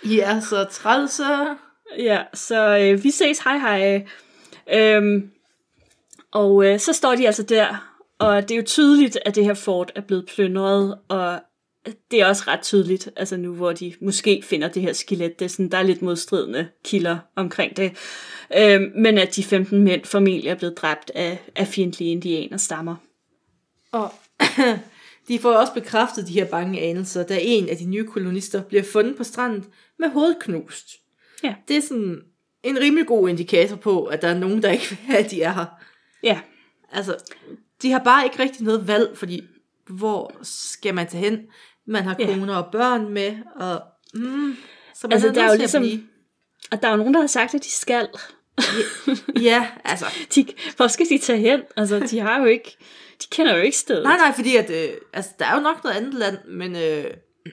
[0.04, 1.24] I er så trælse.
[1.98, 4.06] Ja, så øh, vi ses, hej hej.
[4.74, 5.30] Øhm,
[6.32, 9.54] og øh, så står de altså der, og det er jo tydeligt, at det her
[9.54, 11.40] fort er blevet plyndret, og
[12.12, 15.46] det er også ret tydeligt, altså nu hvor de måske finder det her skelet, det
[15.46, 17.92] er sådan, der er lidt modstridende kilder omkring det,
[18.58, 22.96] øhm, men at de 15 mænd formentlig er blevet dræbt af, af fjendtlige indianerstammer.
[23.92, 24.14] Og
[25.28, 28.84] de får også bekræftet de her bange anelser, da en af de nye kolonister bliver
[28.84, 29.66] fundet på stranden
[30.00, 30.88] med hovedet knust.
[31.44, 31.56] Ja.
[31.68, 32.22] Det er sådan
[32.64, 35.42] en rimelig god indikator på, at der er nogen, der ikke vil have, at de
[35.42, 35.66] er her.
[36.24, 36.40] Ja,
[36.96, 37.18] Altså,
[37.82, 39.44] de har bare ikke rigtig noget valg, fordi
[39.90, 41.40] hvor skal man tage hen?
[41.88, 42.26] Man har Ja.
[42.26, 43.82] koner og børn med, og
[44.14, 44.56] mm,
[44.96, 46.10] så man Altså, er der er jo ligesom-
[46.72, 48.08] og der er jo nogen, der har sagt, at de skal.
[49.42, 50.06] Ja, altså.
[50.36, 50.46] De,
[50.76, 51.62] hvor skal de tage hen?
[51.78, 52.78] Altså, de har jo ikke,
[53.22, 54.04] de kender jo ikke stedet.
[54.04, 57.06] Nej, nej, fordi at, øh, altså, der er jo nok noget andet land, men øh,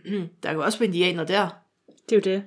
[0.42, 1.48] der kan jo også indianer der.
[2.10, 2.44] Det er jo det.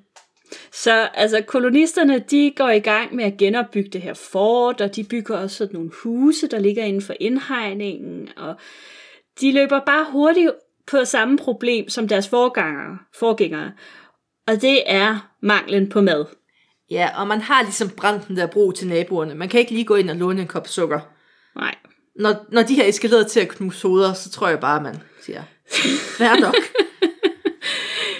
[0.73, 5.03] Så altså, kolonisterne, de går i gang med at genopbygge det her fort, og de
[5.03, 8.55] bygger også sådan nogle huse, der ligger inden for indhegningen, og
[9.41, 10.51] de løber bare hurtigt
[10.91, 13.71] på samme problem som deres forgængere, forgængere.
[14.47, 16.25] Og det er manglen på mad.
[16.91, 19.35] Ja, og man har ligesom brændt den der bro til naboerne.
[19.35, 20.99] Man kan ikke lige gå ind og låne en kop sukker.
[21.55, 21.75] Nej.
[22.15, 25.43] Når, når de har eskaleret til at knuse hoveder, så tror jeg bare, man siger,
[26.17, 26.55] fair nok.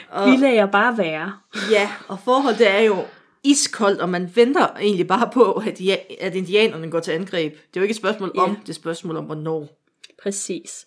[0.10, 1.34] og, Vi lader bare være.
[1.72, 2.96] ja, og forholdet er jo
[3.44, 7.52] iskoldt, og man venter egentlig bare på, at, ja, at indianerne går til angreb.
[7.54, 8.42] Det er jo ikke et spørgsmål Ja.
[8.42, 9.82] om, det er et spørgsmål om, hvornår.
[10.24, 10.86] Præcis.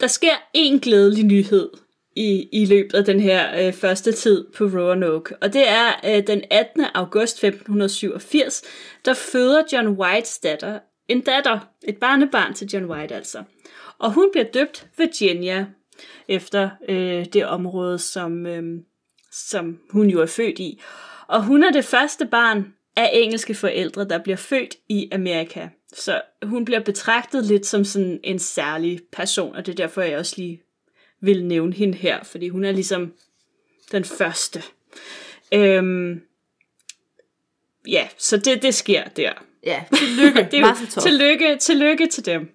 [0.00, 1.70] Der sker en glædelig nyhed
[2.16, 5.36] i, i løbet af den her øh, første tid på Roanoke.
[5.36, 6.84] Og det er øh, den 18.
[6.94, 8.62] august 1587,
[9.04, 13.42] der føder John Whites datter en datter, et barnebarn til John White altså.
[13.98, 15.66] Og hun bliver døbt Virginia,
[16.28, 18.62] efter øh, det område, som, øh,
[19.32, 20.80] som hun jo er født i.
[21.28, 25.68] Og hun er det første barn af engelske forældre, der bliver født i Amerika.
[25.92, 30.18] Så hun bliver betragtet lidt som sådan en særlig person, og det er derfor, jeg
[30.18, 30.62] også lige
[31.20, 33.12] vil nævne hende her, fordi hun er ligesom
[33.92, 34.62] den første.
[35.54, 36.20] Øhm,
[37.88, 39.32] ja, så det, det sker der.
[39.64, 42.40] Ja, tillykke, det er jo, tillykke, tillykke til dem.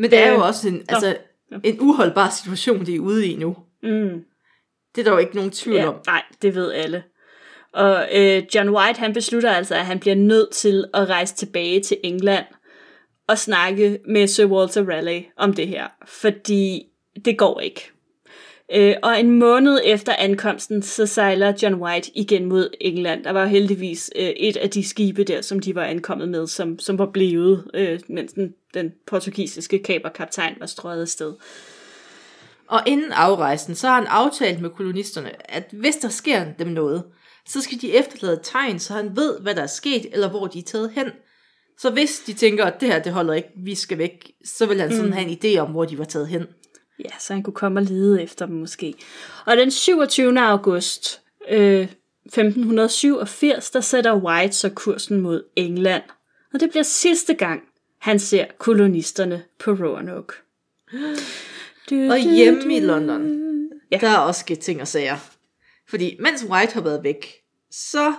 [0.00, 1.16] Men det er jo også en, altså,
[1.64, 3.56] en uholdbar situation, de er ude i nu.
[3.82, 4.24] Mm.
[4.98, 5.94] Det er jo ikke nogen tvivl ja, om.
[6.06, 7.02] Nej, det ved alle.
[7.72, 11.80] Og øh, John White, han beslutter altså, at han bliver nødt til at rejse tilbage
[11.80, 12.44] til England
[13.26, 16.86] og snakke med Sir Walter Raleigh om det her, fordi
[17.24, 17.90] det går ikke.
[18.74, 23.24] Øh, og en måned efter ankomsten, så sejler John White igen mod England.
[23.24, 26.78] Der var heldigvis øh, et af de skibe der, som de var ankommet med, som,
[26.78, 31.32] som var blevet, øh, mens den, den portugisiske kaperkaptajn var strøget afsted.
[32.68, 37.04] Og inden afrejsen, så har han aftalt med kolonisterne, at hvis der sker dem noget,
[37.46, 40.46] så skal de efterlade et tegn, så han ved, hvad der er sket, eller hvor
[40.46, 41.06] de er taget hen.
[41.78, 44.80] Så hvis de tænker, at det her, det holder ikke, vi skal væk, så vil
[44.80, 45.12] han sådan mm.
[45.12, 46.46] have en idé om, hvor de var taget hen.
[47.04, 48.94] Ja, så han kunne komme og lede efter dem måske.
[49.46, 50.40] Og den 27.
[50.40, 51.88] august øh,
[52.26, 56.02] 1587, der sætter White så kursen mod England.
[56.54, 57.62] Og det bliver sidste gang,
[57.98, 60.34] han ser kolonisterne på Roanoke.
[61.90, 63.38] Du, og hjemme i London,
[63.92, 63.98] ja.
[64.00, 65.16] der er også sket ting og sager.
[65.88, 67.26] Fordi mens White har været væk,
[67.70, 68.12] så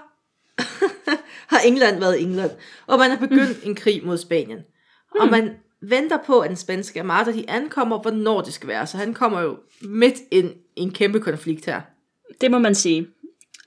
[1.52, 2.52] har England været England.
[2.88, 3.70] Og man har begyndt mm.
[3.70, 4.60] en krig mod Spanien.
[4.60, 5.22] Mm.
[5.22, 5.52] Og man
[5.82, 8.88] venter på, at den spanske armada de ankommer, hvornår det skal være.
[8.88, 11.82] Så han kommer jo midt ind i en kæmpe konflikt her.
[12.42, 13.08] Det må man sige.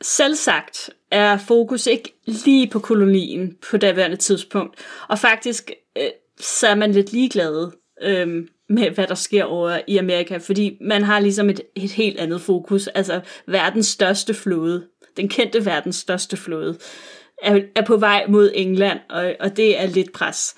[0.03, 4.87] Selvsagt er fokus ikke lige på kolonien på daværende tidspunkt.
[5.09, 6.09] Og faktisk øh,
[6.41, 7.71] så er man lidt ligeglad
[8.03, 12.19] øh, med, hvad der sker over i Amerika, fordi man har ligesom et, et helt
[12.19, 12.87] andet fokus.
[12.87, 16.79] Altså verdens største flåde, den kendte verdens største flåde,
[17.43, 20.55] er, er på vej mod England, og, og det er lidt pres.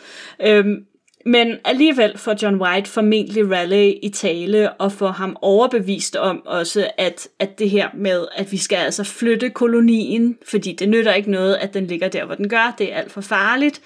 [0.46, 0.87] Øhm,
[1.27, 6.90] men alligevel får John White formentlig Raleigh i tale og får ham overbevist om også,
[6.98, 11.31] at, at det her med, at vi skal altså flytte kolonien, fordi det nytter ikke
[11.31, 12.74] noget, at den ligger der, hvor den gør.
[12.79, 13.81] Det er alt for farligt.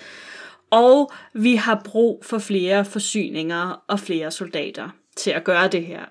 [0.70, 6.04] Og vi har brug for flere forsyninger og flere soldater til at gøre det her.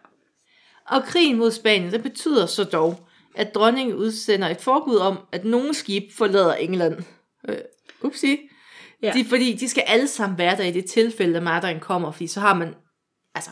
[0.88, 5.46] Og krigen mod Spanien, det betyder så dog, at dronningen udsender et forbud om, at
[5.46, 7.04] nogle skib forlader England.
[7.50, 7.56] Øh,
[8.02, 8.38] upsi.
[9.04, 9.12] Ja.
[9.12, 12.28] De, fordi de skal alle sammen være der i det tilfælde, at Martin kommer, fordi
[12.28, 12.76] så har man,
[13.36, 13.50] altså,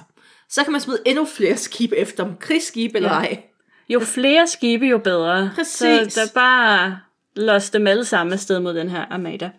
[0.50, 3.16] så kan man smide endnu flere skibe efter dem, krigsskib eller ja.
[3.16, 3.44] ej.
[3.90, 5.52] Jo flere skibe, jo bedre.
[5.56, 6.14] Præcis.
[6.14, 7.00] Så der bare
[7.36, 9.52] los dem alle sammen afsted mod den her armada.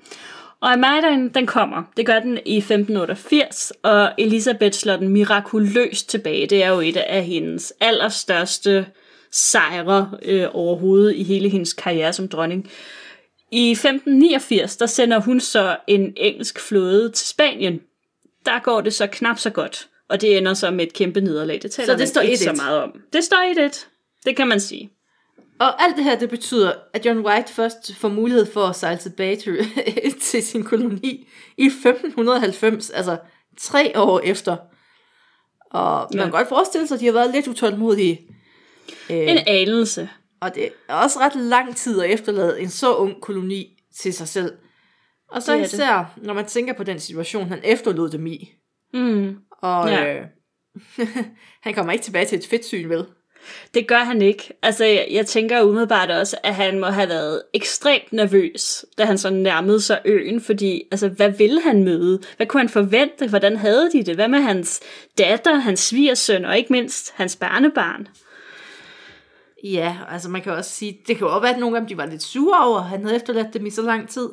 [0.61, 1.83] Og Armadaen, den kommer.
[1.97, 6.47] Det gør den i 1588, og Elisabeth slår den mirakuløst tilbage.
[6.47, 8.87] Det er jo et af hendes allerstørste
[9.31, 12.71] sejre øh, overhovedet i hele hendes karriere som dronning.
[13.51, 17.81] I 1589, der sender hun så en engelsk flåde til Spanien.
[18.47, 21.62] Der går det så knap så godt, og det ender så med et kæmpe nederlag.
[21.62, 23.01] Det taler så det står ikke så meget om.
[23.12, 23.88] Det står i det.
[24.25, 24.90] Det kan man sige.
[25.59, 28.99] Og alt det her, det betyder, at John White først får mulighed for at sejle
[28.99, 29.66] tilbage til,
[30.21, 33.19] til sin koloni i 1590, altså
[33.59, 34.57] tre år efter.
[35.71, 36.23] Og man ja.
[36.25, 38.31] kan godt forestille sig, at de har været lidt utålmodige.
[39.11, 40.09] En anelse.
[40.40, 44.29] Og det er også ret lang tid at efterlade en så ung koloni til sig
[44.29, 44.53] selv.
[45.29, 46.27] Og så især, det.
[46.27, 48.53] når man tænker på den situation, han efterlod dem i.
[48.95, 49.37] Mm.
[49.62, 50.14] Og ja.
[50.14, 50.27] øh,
[51.64, 53.07] han kommer ikke tilbage til et fedt syn, vel?
[53.74, 54.52] Det gør han ikke.
[54.62, 59.18] Altså, jeg, jeg tænker umiddelbart også, at han må have været ekstremt nervøs, da han
[59.18, 62.20] så nærmede sig øen, fordi, altså, hvad ville han møde?
[62.37, 63.28] Hvad kunne han forvente?
[63.28, 64.14] Hvordan havde de det?
[64.14, 64.80] Hvad med hans
[65.18, 68.09] datter, hans svigersøn, og ikke mindst hans barnebarn?
[69.64, 71.88] Ja, altså man kan også sige, det kan jo også være, at nogle af dem
[71.88, 74.28] de var lidt sure over, han havde efterladt dem i så lang tid.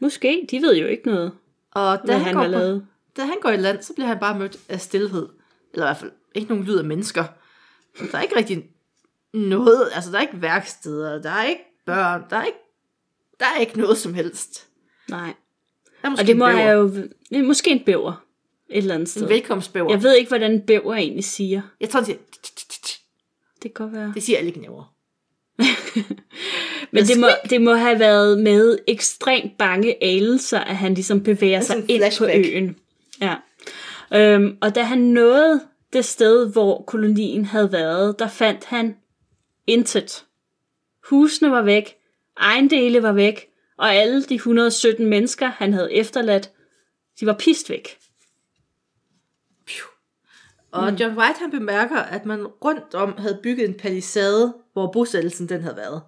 [0.00, 1.32] Måske, de ved jo ikke noget,
[1.74, 2.58] og da han, han går.
[2.58, 2.80] På,
[3.16, 5.28] da han går i land, så bliver han bare mødt af stillhed.
[5.72, 7.24] Eller i hvert fald ikke nogen lyd af mennesker.
[7.98, 8.64] Der er ikke rigtig
[9.34, 12.58] noget, altså der er ikke værksteder, der er ikke børn, der er ikke,
[13.40, 14.68] der er ikke noget som helst.
[15.08, 15.34] Nej.
[16.02, 16.88] Der er måske og det må jeg jo,
[17.30, 18.24] det er måske en bæver
[18.70, 19.22] et eller andet sted.
[19.22, 19.90] En velkomstbæver.
[19.90, 21.62] Jeg ved ikke, hvordan en bæver egentlig siger.
[21.80, 22.18] Jeg tror, det siger...
[23.62, 24.12] Det kan godt være.
[24.14, 24.94] Det siger alle knæver.
[26.92, 31.60] Men det må, det må have været med ekstremt bange anelser, at han ligesom bevæger
[31.60, 32.76] sig ind på øen.
[33.20, 33.34] Ja.
[34.14, 35.60] Øhm, og da han nåede
[35.92, 38.96] det sted, hvor kolonien havde været, der fandt han
[39.66, 40.24] intet.
[41.08, 41.96] Husene var væk,
[42.40, 46.50] ejendele var væk, og alle de 117 mennesker, han havde efterladt,
[47.20, 47.98] de var pist væk.
[50.72, 55.48] Og John White han bemærker, at man rundt om havde bygget en palisade, hvor bosættelsen
[55.48, 56.02] den havde været.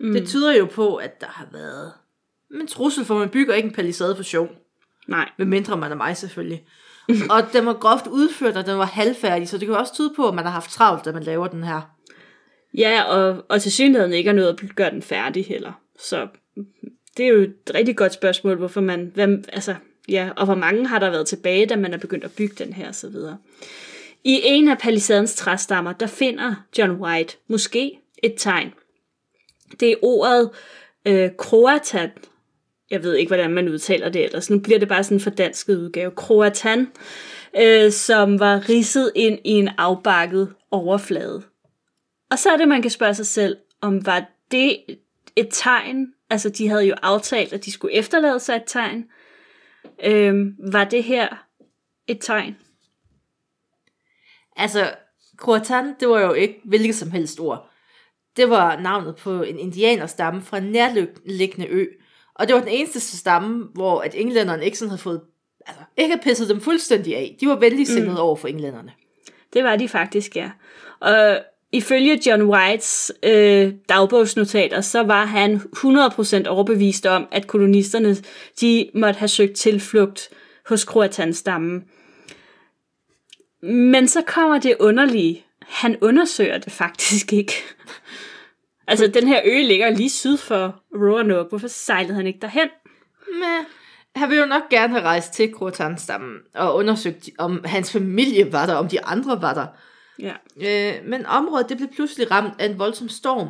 [0.00, 0.12] Mm.
[0.12, 1.92] Det tyder jo på, at der har været
[2.60, 4.48] en trussel, for man bygger ikke en palisade for sjov.
[5.08, 5.30] Nej.
[5.38, 6.66] Med mindre man er mig selvfølgelig.
[7.30, 10.28] og den var groft udført, og den var halvfærdig, så det kan også tyde på,
[10.28, 11.80] at man har haft travlt, da man laver den her.
[12.74, 15.72] Ja, og, og til synligheden ikke er noget at gøre den færdig heller.
[15.98, 16.28] Så
[17.16, 19.74] det er jo et rigtig godt spørgsmål, hvorfor man, hvem, altså,
[20.08, 22.72] ja, og hvor mange har der været tilbage, da man er begyndt at bygge den
[22.72, 23.38] her, og så videre.
[24.24, 28.72] I en af palisadens træstammer, der finder John White måske et tegn.
[29.80, 30.50] Det er ordet
[31.06, 32.10] øh, kroatan,
[32.90, 34.50] jeg ved ikke, hvordan man udtaler det ellers.
[34.50, 36.10] Nu bliver det bare sådan en fordansket udgave.
[36.10, 36.88] Kroatan,
[37.60, 41.42] øh, som var ridset ind i en afbakket overflade.
[42.30, 44.76] Og så er det, man kan spørge sig selv, om var det
[45.36, 46.06] et tegn?
[46.30, 49.04] Altså, de havde jo aftalt, at de skulle efterlade sig et tegn.
[50.04, 51.28] Øh, var det her
[52.06, 52.56] et tegn?
[54.56, 54.94] Altså,
[55.36, 57.70] Kroatan, det var jo ikke hvilket som helst ord.
[58.36, 61.86] Det var navnet på en indianerstamme fra en nærliggende ø.
[62.38, 65.20] Og det var den eneste stamme, hvor at englænderne ikke sådan havde fået,
[65.66, 67.36] altså ikke havde pisset dem fuldstændig af.
[67.40, 68.16] De var venlig sindet mm.
[68.16, 68.92] over for englænderne.
[69.52, 70.50] Det var de faktisk, ja.
[71.00, 71.38] Og
[71.72, 78.16] ifølge John Whites øh, dagbogsnotater, så var han 100% overbevist om, at kolonisterne
[78.60, 80.28] de måtte have søgt tilflugt
[80.68, 81.84] hos Croatan-stammen.
[83.62, 85.44] Men så kommer det underlige.
[85.62, 87.52] Han undersøger det faktisk ikke.
[88.88, 91.48] Altså, den her ø ligger lige syd for Roanoke.
[91.48, 92.68] Hvorfor sejlede han ikke derhen?
[93.32, 93.66] Men
[94.16, 98.66] han ville jo nok gerne have rejst til Croatan-stammen og undersøgt, om hans familie var
[98.66, 99.66] der, om de andre var der.
[100.18, 100.32] Ja.
[100.56, 103.48] Øh, men området det blev pludselig ramt af en voldsom storm.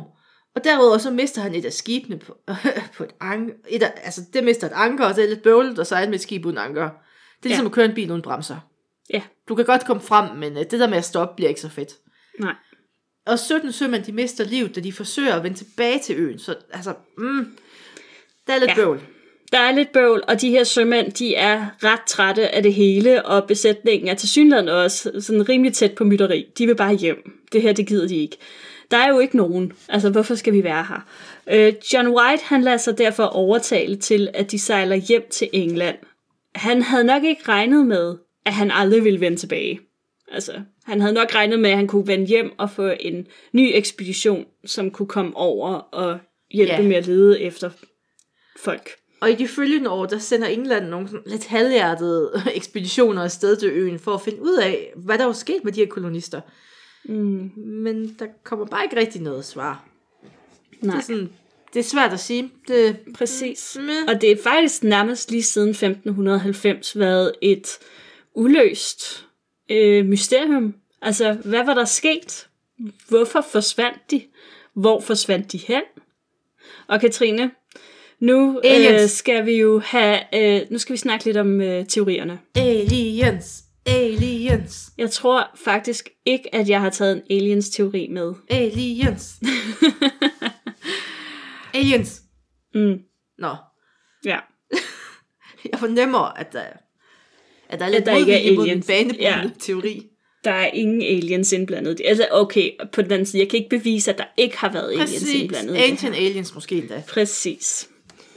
[0.55, 2.37] Og derudover så mister han et af skibene på,
[2.97, 3.53] på et anker.
[3.69, 6.15] Et af, altså det mister et anker, og det er lidt bøvlet at sejle med
[6.15, 6.83] et skib uden anker.
[6.83, 7.69] Det er ligesom ja.
[7.69, 8.57] at køre en bil uden bremser.
[9.13, 9.21] Ja.
[9.49, 11.69] Du kan godt komme frem, men øh, det der med at stoppe bliver ikke så
[11.69, 11.93] fedt.
[12.39, 12.53] Nej.
[13.29, 16.39] Og 17 sømænd, de mister livet, da de forsøger at vende tilbage til øen.
[16.39, 17.47] Så altså, mm,
[18.47, 18.75] der er lidt ja.
[18.75, 18.99] bøvl.
[19.51, 23.25] Der er lidt bøvl, og de her sømænd, de er ret trætte af det hele,
[23.25, 26.45] og besætningen er til synligheden også sådan rimelig tæt på mytteri.
[26.57, 27.31] De vil bare hjem.
[27.51, 28.37] Det her, det gider de ikke.
[28.91, 29.73] Der er jo ikke nogen.
[29.89, 31.07] Altså, hvorfor skal vi være her?
[31.51, 35.97] Øh, John White, han lader sig derfor overtale til, at de sejler hjem til England.
[36.55, 38.15] Han havde nok ikke regnet med,
[38.45, 39.79] at han aldrig ville vende tilbage.
[40.31, 43.71] Altså, han havde nok regnet med, at han kunne vende hjem og få en ny
[43.73, 46.19] ekspedition, som kunne komme over og
[46.51, 46.81] hjælpe ja.
[46.81, 47.69] med at lede efter
[48.59, 48.89] folk.
[49.21, 53.99] Og i de følgende år, der sender England nogle lidt halvhjertede ekspeditioner afsted til øen,
[53.99, 56.41] for at finde ud af, hvad der var sket med de her kolonister.
[57.05, 57.51] Mm.
[57.55, 59.85] Men der kommer bare ikke rigtig noget svar.
[60.81, 60.95] Nej.
[60.95, 61.29] Det er, sådan,
[61.73, 62.51] det er svært at sige.
[62.67, 63.77] Det, Præcis.
[63.79, 63.89] Mm.
[64.07, 67.67] Og det er faktisk nærmest lige siden 1590 været et
[68.33, 69.28] uløst
[69.69, 70.75] øh, mysterium.
[71.01, 72.47] Altså, hvad var der sket?
[73.09, 74.21] Hvorfor forsvandt de?
[74.73, 75.81] Hvor forsvandt de hen?
[76.87, 77.51] Og Katrine,
[78.19, 82.39] nu øh, skal vi jo have, øh, nu skal vi snakke lidt om øh, teorierne.
[82.55, 88.33] Aliens, aliens, Jeg tror faktisk ikke, at jeg har taget en aliens-teori med.
[88.49, 89.39] aliens.
[91.73, 92.21] aliens.
[92.75, 92.99] Mm,
[93.37, 93.55] Nå,
[94.25, 94.39] ja.
[95.71, 96.65] jeg fornemmer, at der,
[97.69, 98.87] at der er lidt der ikke er aliens.
[98.87, 99.49] banebrydende Ja.
[99.59, 100.05] teori.
[100.43, 102.01] Der er ingen aliens indblandet.
[102.05, 104.91] Altså, okay, på den anden side, jeg kan ikke bevise, at der ikke har været
[104.91, 105.75] aliens Præcis, indblandet.
[105.75, 107.03] i det Ancient aliens måske endda.
[107.07, 107.89] Præcis.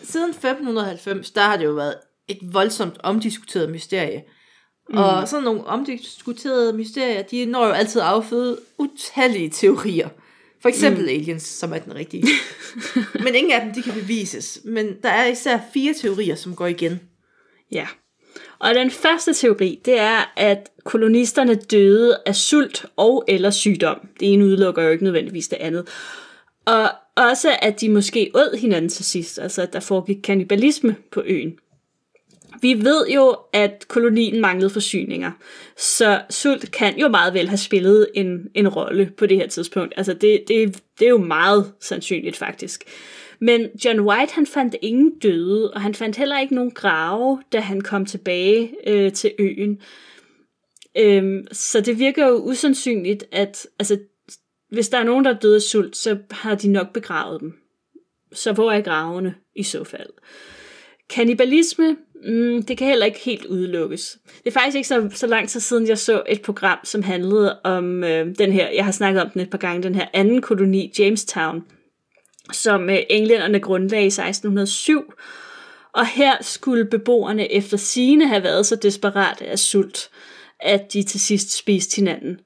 [0.02, 1.94] Siden 1590, der har det jo været
[2.28, 4.22] et voldsomt omdiskuteret mysterie.
[4.90, 4.98] Mm.
[4.98, 10.08] Og sådan nogle omdiskuterede mysterier, de når jo altid at afføde utallige teorier.
[10.62, 11.08] For eksempel mm.
[11.08, 12.24] aliens, som er den rigtige.
[13.24, 14.60] Men ingen af dem, de kan bevises.
[14.64, 17.00] Men der er især fire teorier, som går igen.
[17.72, 17.86] Ja.
[18.62, 24.08] Og den første teori, det er, at kolonisterne døde af sult og eller sygdom.
[24.20, 25.88] Det ene udelukker jo ikke nødvendigvis det andet.
[26.64, 31.22] Og også, at de måske åd hinanden til sidst, altså at der foregik kannibalisme på
[31.26, 31.58] øen.
[32.60, 35.30] Vi ved jo, at kolonien manglede forsyninger,
[35.76, 39.94] så sult kan jo meget vel have spillet en, en rolle på det her tidspunkt.
[39.96, 42.84] Altså det, det, det er jo meget sandsynligt faktisk.
[43.42, 47.60] Men John White han fandt ingen døde, og han fandt heller ikke nogen grave, da
[47.60, 49.80] han kom tilbage øh, til øen.
[50.98, 53.98] Øhm, så det virker jo usandsynligt, at altså,
[54.70, 57.52] hvis der er nogen, der er døde af sult, så har de nok begravet dem.
[58.32, 60.10] Så hvor er gravene i så fald?
[61.10, 64.18] Kannibalisme, Mm, det kan heller ikke helt udelukkes.
[64.44, 67.60] Det er faktisk ikke så, så lang tid siden, jeg så et program, som handlede
[67.64, 70.40] om øh, den her, jeg har snakket om den et par gange, den her anden
[70.40, 71.64] koloni, Jamestown,
[72.52, 75.12] som øh, englænderne grundlagde i 1607.
[75.92, 80.10] Og her skulle beboerne efter sine have været så desperate af sult,
[80.60, 82.40] at de til sidst spiste hinanden.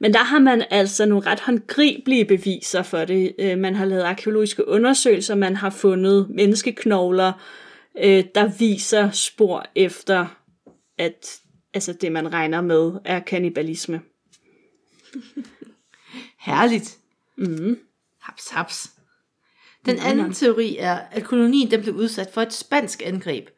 [0.00, 3.34] Men der har man altså nogle ret håndgribelige beviser for det.
[3.38, 7.32] Øh, man har lavet arkeologiske undersøgelser, man har fundet menneskeknogler,
[7.98, 10.26] øh, der viser spor efter,
[10.98, 11.40] at
[11.74, 14.00] altså det, man regner med, er kannibalisme.
[16.46, 16.98] Herligt.
[17.36, 17.78] Mm.
[18.20, 18.97] Haps, haps.
[19.88, 23.48] Den anden teori er, at kolonien den blev udsat for et spansk angreb.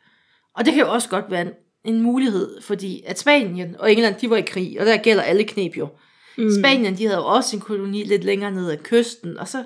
[0.56, 1.52] Og det kan jo også godt være en,
[1.84, 5.44] en mulighed, fordi at Spanien og England, de var i krig, og der gælder alle
[5.44, 5.88] knep jo.
[6.38, 6.50] Mm.
[6.60, 9.64] Spanien, de havde jo også en koloni lidt længere ned ad kysten, og så,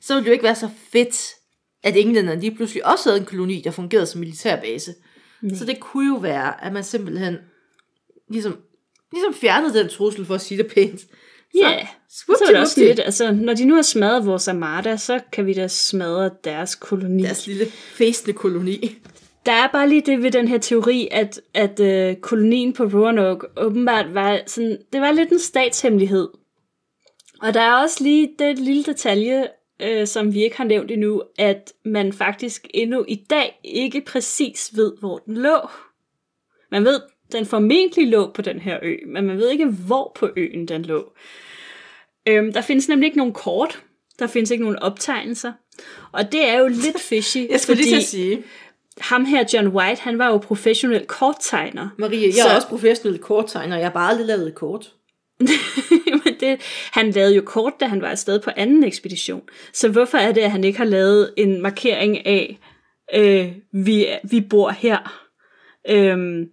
[0.00, 1.34] så ville det jo ikke være så fedt,
[1.82, 4.94] at englænderne de pludselig også havde en koloni, der fungerede som militærbase.
[5.42, 5.54] Mm.
[5.54, 7.36] Så det kunne jo være, at man simpelthen
[8.30, 8.56] ligesom,
[9.12, 11.00] ligesom fjernede den trussel, for at sige det pænt.
[11.54, 11.86] Ja, yeah.
[12.08, 15.46] så er det også lidt, altså, når de nu har smadret vores armada, så kan
[15.46, 17.22] vi da smadre deres koloni.
[17.22, 18.98] Deres lille festende koloni.
[19.46, 23.46] Der er bare lige det ved den her teori, at, at øh, kolonien på Roanoke
[23.56, 26.28] åbenbart var sådan, det var lidt en statshemmelighed.
[27.42, 29.48] Og der er også lige det lille detalje,
[29.82, 34.70] øh, som vi ikke har nævnt endnu, at man faktisk endnu i dag ikke præcis
[34.76, 35.68] ved, hvor den lå.
[36.70, 37.00] Man ved,
[37.32, 40.82] den formentlig lå på den her ø, men man ved ikke, hvor på øen den
[40.82, 41.12] lå.
[42.28, 43.82] Øhm, der findes nemlig ikke nogen kort.
[44.18, 45.52] Der findes ikke nogen optegnelser.
[46.12, 47.38] Og det er jo lidt fishy.
[47.50, 48.42] Jeg skulle fordi lige til at sige,
[49.00, 51.88] ham her, John White, han var jo professionel korttegner.
[51.98, 54.92] Maria, jeg Så- er også professionel korttegner, jeg har bare aldrig lavet et kort.
[56.24, 56.60] Men det,
[56.92, 59.42] han lavede jo kort, da han var afsted på anden ekspedition.
[59.72, 62.58] Så hvorfor er det, at han ikke har lavet en markering af,
[63.14, 65.24] øh, vi, vi bor her?
[65.88, 66.48] Øhm,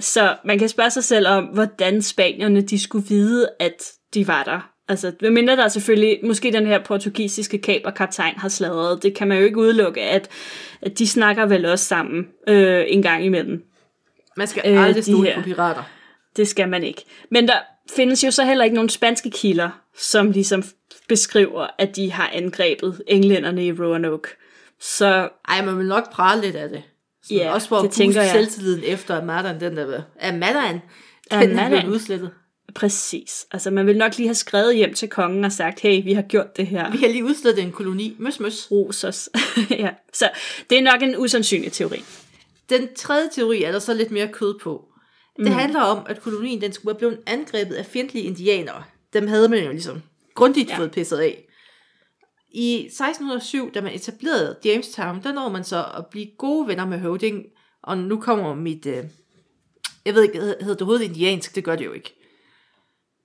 [0.00, 4.42] så man kan spørge sig selv om, hvordan spanierne de skulle vide, at de var
[4.42, 4.70] der.
[4.88, 9.38] Altså, medmindre der er selvfølgelig, måske den her portugisiske kaperkaptajn har sladret, det kan man
[9.38, 10.28] jo ikke udelukke, at,
[10.82, 13.64] at de snakker vel også sammen øh, en gang imellem.
[14.36, 15.82] Man skal Øh, aldrig stole på pirater.
[16.36, 17.04] Det skal man ikke.
[17.30, 17.58] Men der
[17.90, 20.64] findes jo så heller ikke nogen spanske kilder, som ligesom
[21.08, 24.28] beskriver, at de har angrebet englænderne i Roanoke.
[24.80, 26.82] Så Ej, man vil nok prale lidt af det.
[27.28, 28.30] Så Ja, også for det at tænker jeg.
[28.30, 29.82] selvtilliden efter, at Madden, den der
[30.16, 30.28] er
[31.30, 32.30] Er den er blevet udslettet.
[32.74, 33.46] præcis.
[33.52, 36.22] Altså man vil nok lige have skrevet hjem til kongen og sagt, hey, vi har
[36.22, 36.90] gjort det her.
[36.90, 38.16] Vi har lige udslettet en koloni.
[38.18, 38.70] Møs, møs.
[38.70, 39.28] Ros os.
[39.70, 39.90] ja.
[40.12, 40.30] Så
[40.70, 42.04] det er nok en usandsynlig teori.
[42.70, 44.84] Den tredje teori er der så lidt mere kød på.
[45.36, 48.82] Det handler om, at kolonien den skulle være blevet angrebet af fjendtlige indianere.
[49.12, 50.02] Dem havde man jo ligesom
[50.34, 50.78] grundigt ja.
[50.78, 51.45] fået pisset af.
[52.58, 56.98] I 1607, da man etablerede Jamestown, der når man så at blive gode venner med
[56.98, 57.44] høvding.
[57.82, 58.86] Og nu kommer mit...
[58.86, 59.04] Øh,
[60.04, 61.54] jeg ved ikke, hedder det overhovedet indiansk?
[61.54, 62.14] Det gør det jo ikke.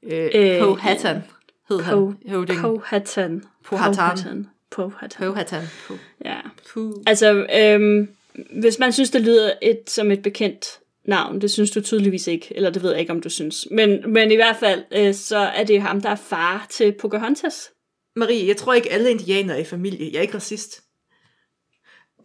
[0.04, 1.24] Øh, Øh, Powhatan
[1.70, 2.64] hed han, høvdingen.
[2.64, 3.44] Powhatan.
[3.66, 4.48] Powhatan.
[4.72, 5.18] Powhatan.
[5.28, 5.64] Powhatan.
[5.90, 6.38] Po- Ja.
[6.74, 6.94] Puh.
[7.08, 8.10] Altså, øhm,
[8.62, 10.66] hvis man synes, det lyder et, som et bekendt
[11.06, 13.68] navn, det synes du tydeligvis ikke, eller det ved jeg ikke, om du synes.
[13.72, 17.70] Men, men i hvert fald, øh, så er det ham, der er far til Pocahontas.
[18.16, 20.10] Marie, jeg tror ikke alle indianere er i familie.
[20.12, 20.84] Jeg er ikke racist.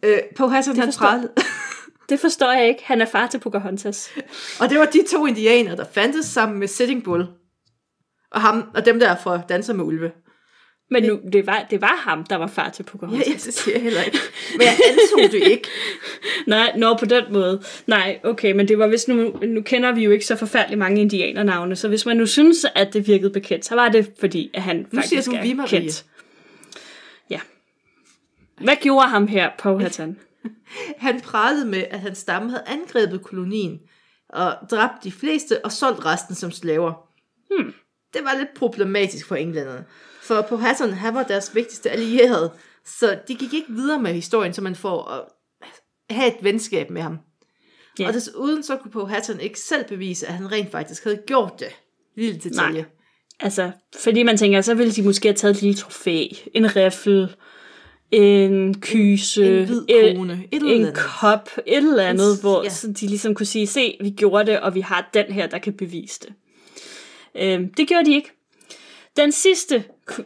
[0.03, 1.33] Øh, Powhatan han forstår- pralede.
[2.09, 2.83] Det forstår jeg ikke.
[2.85, 4.09] Han er far til Pocahontas.
[4.61, 7.25] Og det var de to indianere, der fandtes sammen med Sitting Bull.
[8.31, 10.11] Og, ham, og dem der er fra Danser med Ulve.
[10.89, 13.27] Men nu, det, var, det var ham, der var far til Pocahontas.
[13.27, 14.17] ja, det siger jeg heller ikke.
[14.57, 15.67] Men jeg antog det ikke.
[16.47, 17.63] Nej, nå, på den måde.
[17.87, 21.01] Nej, okay, men det var hvis nu, nu kender vi jo ikke så forfærdeligt mange
[21.01, 24.61] indianernavne, så hvis man nu synes, at det virkede bekendt, så var det fordi, at
[24.61, 25.69] han Nu siger faktisk du er vi, Marie.
[25.69, 26.05] kendt.
[27.29, 27.39] Ja.
[28.61, 30.17] Hvad gjorde ham her, Powhatan?
[30.97, 33.79] Han pralede med, at hans stamme havde angrebet kolonien
[34.29, 36.93] og dræbt de fleste og solgt resten som slaver.
[37.51, 37.73] Hmm.
[38.13, 39.85] Det var lidt problematisk for englænderne.
[40.27, 42.51] For Powhatan, han var deres vigtigste allierede,
[42.85, 45.23] så de gik ikke videre med historien, så man får at
[46.15, 47.17] have et venskab med ham.
[47.99, 48.07] Ja.
[48.07, 51.67] Og desuden så kunne Powhatan ikke selv bevise, at han rent faktisk havde gjort det.
[52.15, 52.81] Lille detalje.
[52.81, 52.89] Nej.
[53.39, 57.35] Altså, fordi man tænker, så ville de måske have taget et lille trofæ, en riffel,
[58.11, 60.95] en kyse, En hvid et- krone, et eller en andet.
[61.19, 62.69] kop, et eller andet, En- hvor ja.
[62.69, 65.57] så de ligesom kunne sige, se, vi gjorde det, og vi har den her, der
[65.57, 66.33] kan bevise det.
[67.35, 68.29] Øhm, det gjorde de ikke.
[69.17, 69.83] Den sidste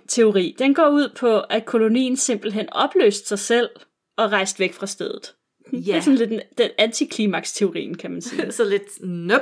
[0.08, 3.70] teori, den går ud på, at kolonien simpelthen opløste sig selv
[4.18, 5.34] og rejste væk fra stedet.
[5.72, 6.02] Det er Ja.
[6.02, 8.52] sådan lidt den, den antiklimaks-teorien, kan man sige.
[8.58, 9.42] så lidt nøp.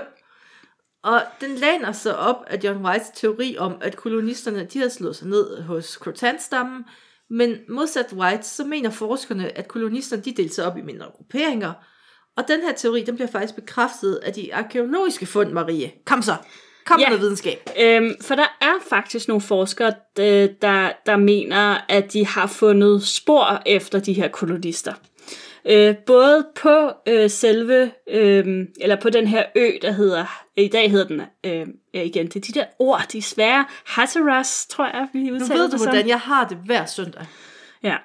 [1.04, 5.16] Og den lander sig op af John Whites teori om, at kolonisterne de havde slået
[5.16, 6.86] sig ned hos Crotan-stammen,
[7.30, 11.74] men modsat White, så mener forskerne, at kolonisterne de delte sig op i mindre grupperinger,
[12.38, 15.92] Og den her teori, den bliver faktisk bekræftet af de arkeologiske fund, Marie.
[16.06, 16.34] Kom så,
[16.90, 17.10] kom Ja.
[17.10, 17.70] med videnskab.
[17.80, 23.62] Øhm, for der er faktisk nogle forskere, der, der mener, at de har fundet spor
[23.66, 24.94] efter de her kolonister.
[25.66, 30.92] Øh, både på øh, selve, øh, eller på den her ø, der hedder, i dag
[30.92, 34.86] hedder den, øh, ja, igen, det er de der ord, de er svære, Hatteras, tror
[34.86, 37.26] jeg, vi Nu udtaler ved du, det hvordan jeg har det hver søndag.
[37.84, 37.96] Ja,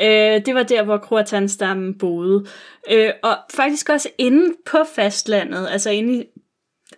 [0.00, 2.46] øh, det var der, hvor Croatan-stammen boede.
[2.90, 6.24] Øh, og faktisk også inde på fastlandet, altså inde i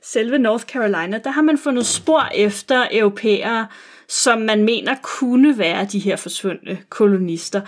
[0.03, 3.67] selve North Carolina, der har man fundet spor efter europæere,
[4.09, 7.61] som man mener kunne være de her forsvundne kolonister.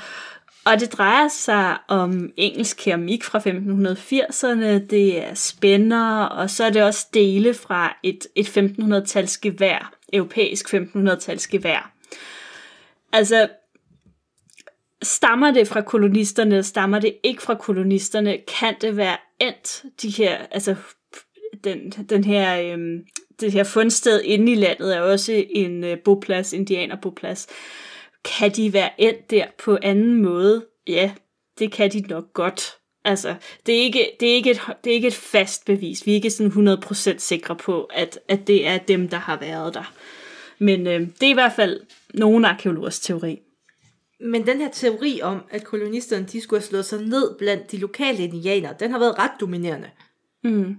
[0.65, 6.71] Og det drejer sig om engelsk keramik fra 1580'erne, det er spænder, og så er
[6.71, 11.93] det også dele fra et, et 1500-tals gevær, europæisk 1500-tals gevær.
[13.13, 13.49] Altså,
[15.03, 20.37] stammer det fra kolonisterne, stammer det ikke fra kolonisterne, kan det være endt, de her,
[20.51, 20.75] altså
[21.65, 23.05] den, den her, øhm,
[23.41, 27.47] det her fundsted inde i landet er også en øh, boplads, indianerboplads.
[28.25, 30.67] Kan de være endt der på anden måde?
[30.87, 31.13] Ja,
[31.59, 32.75] det kan de nok godt.
[33.05, 33.35] Altså,
[33.67, 36.07] det er ikke, det er ikke, et, det er ikke et fast bevis.
[36.07, 39.75] Vi er ikke sådan 100% sikre på, at, at det er dem, der har været
[39.75, 39.95] der.
[40.59, 41.81] Men øh, det er i hvert fald
[42.15, 43.39] nogle arkeologers teori.
[44.21, 47.77] Men den her teori om, at kolonisterne de skulle have slået sig ned blandt de
[47.77, 49.91] lokale indianere, den har været ret dominerende.
[50.45, 50.77] Mm.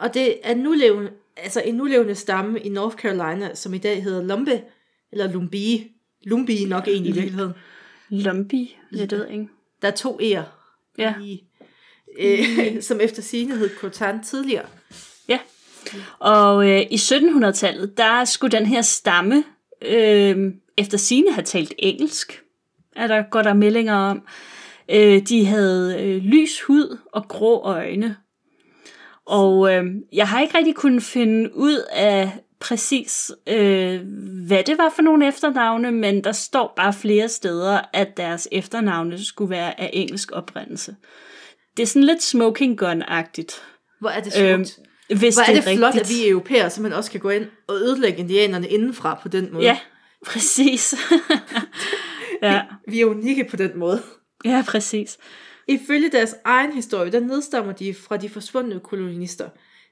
[0.00, 4.22] Og det er nulevende, altså en nulevende stamme i North Carolina, som i dag hedder
[4.22, 4.62] Lumbe,
[5.12, 5.88] eller Lumbee.
[6.22, 7.52] Lumbee nok egentlig i virkeligheden.
[8.08, 9.48] Lumpy, jeg ved ikke.
[9.82, 10.42] Der er to E'er,
[10.98, 11.14] Ja.
[11.22, 11.42] i,
[12.18, 14.66] øh, som efter sigende hed Crotan tidligere.
[15.28, 15.38] Ja.
[16.18, 19.44] Og øh, i 1700-tallet, der skulle den her stamme
[19.82, 22.42] øh, efter sine have talt engelsk.
[22.96, 24.22] Er der går der meldinger om.
[24.88, 28.16] Øh, de havde øh, lys hud og grå øjne.
[29.30, 34.00] Og øh, jeg har ikke rigtig kunnet finde ud af præcis, øh,
[34.46, 39.24] hvad det var for nogle efternavne, men der står bare flere steder, at deres efternavne
[39.24, 40.96] skulle være af engelsk oprindelse.
[41.76, 43.62] Det er sådan lidt smoking gun-agtigt.
[44.00, 44.50] Hvor er det smukt.
[44.50, 44.66] Øhm,
[45.18, 46.04] hvis Hvor er det flot, rigtigt.
[46.04, 49.64] at vi europæere simpelthen også kan gå ind og ødelægge indianerne indenfra på den måde.
[49.64, 49.78] Ja,
[50.26, 50.94] præcis.
[52.42, 52.62] ja.
[52.88, 54.02] Vi er unikke på den måde.
[54.44, 55.18] ja, præcis.
[55.70, 59.48] Ifølge deres egen historie, der nedstammer de fra de forsvundne kolonister.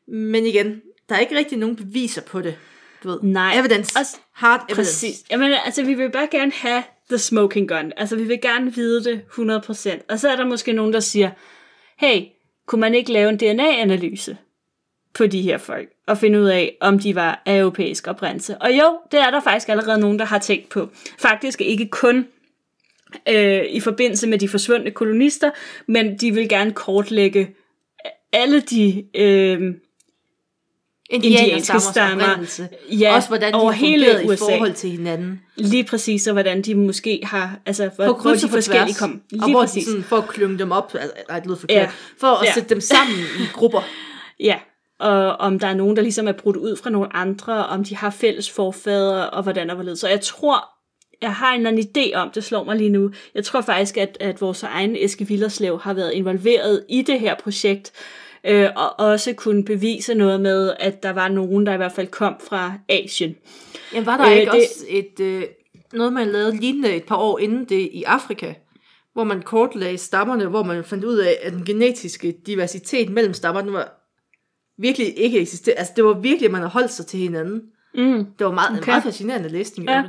[0.09, 2.59] Men igen, der er ikke rigtig nogen beviser på det.
[3.03, 4.75] Du ved, Nej, evidence, også- hard evidence.
[5.07, 5.25] Præcis.
[5.31, 7.93] Jamen, altså, vi vil bare gerne have the smoking gun.
[7.97, 10.03] Altså, vi vil gerne vide det 100%.
[10.09, 11.31] Og så er der måske nogen, der siger,
[11.99, 12.23] hey,
[12.67, 14.37] kunne man ikke lave en DNA-analyse
[15.15, 18.59] på de her folk, og finde ud af, om de var af europæisk oprindelse?
[18.59, 20.89] Og jo, det er der faktisk allerede nogen, der har tænkt på.
[21.19, 22.27] Faktisk ikke kun
[23.29, 25.51] øh, i forbindelse med de forsvundne kolonister,
[25.89, 27.51] men de vil gerne kortlægge
[28.33, 29.75] alle de øh,
[31.11, 32.47] indianske stammer.
[32.91, 34.45] Ja, Også hvordan de over hele fungeret i USA.
[34.45, 35.41] forhold til hinanden.
[35.57, 39.23] Lige præcis, og hvordan de måske har, altså hvor, På hvor de forskellige kom.
[39.31, 39.85] Lige og hvor præcis.
[39.85, 41.91] de sådan, for at klynge dem op, altså, nej, det lyder forkert, Ja.
[42.21, 42.53] for at Ja.
[42.55, 43.81] sætte dem sammen i grupper.
[44.41, 44.57] Ja,
[45.01, 47.97] og om der er nogen, der ligesom er brudt ud fra nogle andre, om de
[47.97, 49.99] har fælles forfædre, og hvordan og hvorledes.
[49.99, 50.65] Så jeg tror,
[51.23, 53.97] jeg har en eller anden idé om, det slår mig lige nu, jeg tror faktisk,
[53.97, 57.93] at, at vores egen Eske Villerslev har været involveret i det her projekt,
[58.45, 62.07] øh, og også kunne bevise noget med, at der var nogen, der i hvert fald
[62.07, 63.37] kom fra Asien.
[63.95, 65.43] Jamen var der Øh, ikke det- også et, øh,
[65.93, 68.55] noget, man lavede lignende et par år inden det i Afrika,
[69.13, 73.73] hvor man kortlagde stammerne, hvor man fandt ud af, at den genetiske diversitet mellem stammerne
[73.73, 73.95] var
[74.79, 75.79] virkelig ikke eksisterende.
[75.79, 77.63] Altså det var virkelig, at man holdt sig til hinanden.
[77.95, 78.25] Mm.
[78.39, 78.91] Det var meget, Okay.
[78.91, 79.89] meget fascinerende læsning.
[79.89, 79.97] Ja.
[79.97, 80.03] Ja.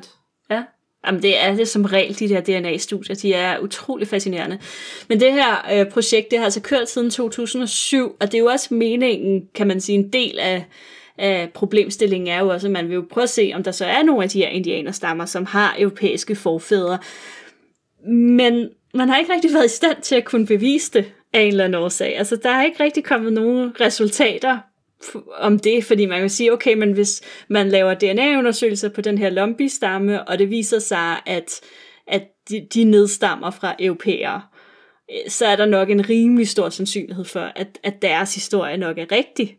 [1.08, 3.16] Jamen, det er det som regel, de der DNA-studier.
[3.16, 4.60] De er utrolig fascinerende.
[5.08, 8.46] Men det her øh, projekt, det har altså kørt siden 2007, og det er jo
[8.46, 10.66] også meningen, kan man sige, en del af,
[11.18, 13.86] af problemstillingen er jo også, at man vil jo prøve at se, om der så
[13.86, 16.98] er nogle af de her indianerstammer, som har europæiske forfædre.
[18.08, 21.48] Men man har ikke rigtig været i stand til at kunne bevise det af en
[21.48, 22.18] eller anden årsag.
[22.18, 24.58] Altså, der er ikke rigtig kommet nogen resultater
[25.38, 29.30] om det, fordi man kan sige, okay, men hvis man laver DNA-undersøgelser på den her
[29.30, 31.62] Lumpy-stamme, og det viser sig, at,
[32.08, 34.42] at de, de nedstammer fra europæere,
[35.12, 38.98] øh, så er der nok en rimelig stor sandsynlighed for, at, at deres historie nok
[38.98, 39.58] er rigtig.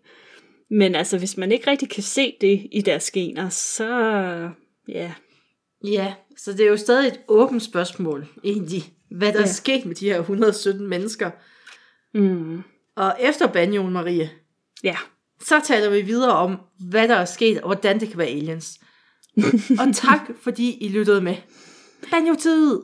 [0.70, 3.88] Men altså, hvis man ikke rigtig kan se det i deres gener, så
[4.88, 5.12] ja,
[5.84, 8.82] ja, så det er jo stadig et åbent spørgsmål, egentlig.
[9.10, 9.44] Hvad der Ja.
[9.44, 11.30] er sket med de her 117 mennesker.
[12.14, 12.62] mm,
[12.96, 14.30] Og efter Banjon, Marie,
[14.84, 14.96] ja.
[15.42, 16.60] Så taler vi videre om,
[16.90, 18.78] hvad der er sket, og hvordan det kan være aliens.
[19.80, 21.36] og tak, fordi I lyttede med.
[22.10, 22.80] Banjo-tid!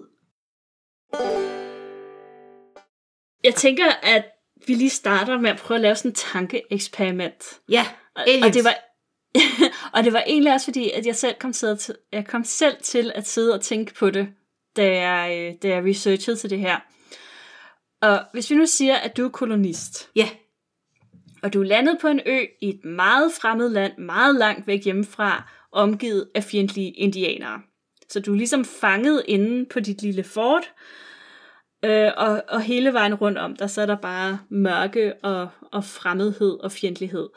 [3.44, 4.24] Jeg tænker, at
[4.66, 7.60] vi lige starter med at prøve at lave sådan et tankeeksperiment.
[7.68, 7.86] Ja,
[8.16, 8.46] Og, aliens.
[8.46, 8.74] og det var
[9.98, 11.76] og det var egentlig også fordi, at jeg selv kom, til,
[12.12, 14.28] jeg kom selv til at sidde og tænke på det,
[14.76, 16.78] da jeg, øh, da jeg researchede til det her.
[18.02, 20.28] Og hvis vi nu siger, at du er kolonist, Ja,
[21.46, 24.84] og du er landet på en ø i et meget fremmed land, meget langt væk
[24.84, 27.60] hjemmefra, omgivet af fjendtlige indianere.
[28.08, 30.72] Så du er ligesom fanget inde på dit lille fort,
[31.84, 35.84] øh, og, og hele vejen rundt om dig, så er der bare mørke og, og
[35.84, 37.28] fremmedhed og fjendtlighed.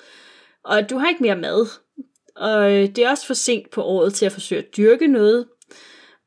[0.63, 1.67] Og du har ikke mere mad,
[2.35, 5.45] og øh, det er også for sent på året til at forsøge at dyrke noget.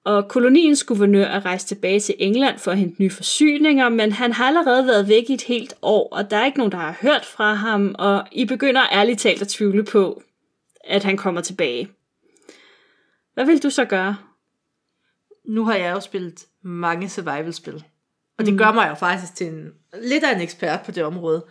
[0.05, 4.33] Og koloniens guvernør er rejst tilbage til England for at hente nye forsyninger, men han
[4.33, 6.99] har allerede været væk i et helt år, og der er ikke nogen, der har
[7.01, 10.23] hørt fra ham, og I begynder ærligt talt at tvivle på,
[10.85, 11.89] at han kommer tilbage.
[13.35, 14.17] Hvad vil du så gøre?
[15.45, 17.85] nu har jeg jo spillet mange survival-spil.
[18.39, 19.73] Og det gør mig jo faktisk til en,
[20.03, 21.47] lidt af en ekspert på det område.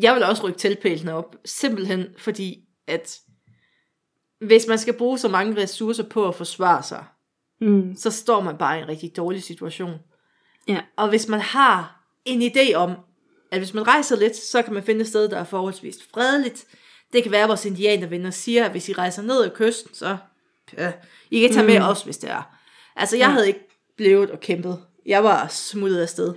[0.00, 3.18] Jeg vil også rykke tilpælene op, simpelthen fordi, at
[4.40, 7.04] hvis man skal bruge så mange ressourcer på at forsvare sig,
[7.60, 7.96] Mm.
[7.96, 9.94] så står man bare i en rigtig dårlig situation.
[10.68, 10.80] Ja.
[10.96, 12.92] Og hvis man har en idé om,
[13.50, 16.64] at hvis man rejser lidt, så kan man finde et sted, der er forholdsvis fredeligt.
[17.12, 20.16] Det kan være, at vores indianervenner siger, at hvis I rejser ned ad kysten, så
[20.78, 20.92] øh,
[21.30, 22.56] I kan tage med os, hvis det er.
[22.96, 23.30] Altså, jeg ja.
[23.30, 24.78] havde ikke blevet og kæmpet.
[25.06, 26.34] Jeg var smuttet afsted.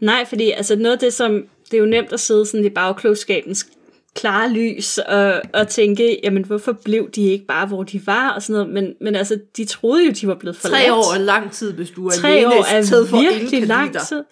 [0.00, 2.70] Nej, fordi altså noget af det, som det er jo nemt at sidde sådan i
[2.70, 3.66] bagklogskabens
[4.14, 8.42] klare lys og, og tænke, jamen hvorfor blev de ikke bare, hvor de var og
[8.42, 10.82] sådan noget, men, men altså, de troede jo, de var blevet forladt.
[10.84, 13.66] Tre år er lang tid, hvis du er Tre alene år et er ingen virkelig
[13.66, 14.24] lang tid.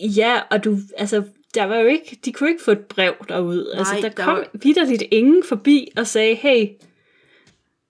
[0.00, 1.22] Ja, og du, altså,
[1.54, 3.70] der var jo ikke, de kunne ikke få et brev derud.
[3.74, 6.66] altså, Nej, der, der kom var- vidderligt ingen forbi og sagde, hey,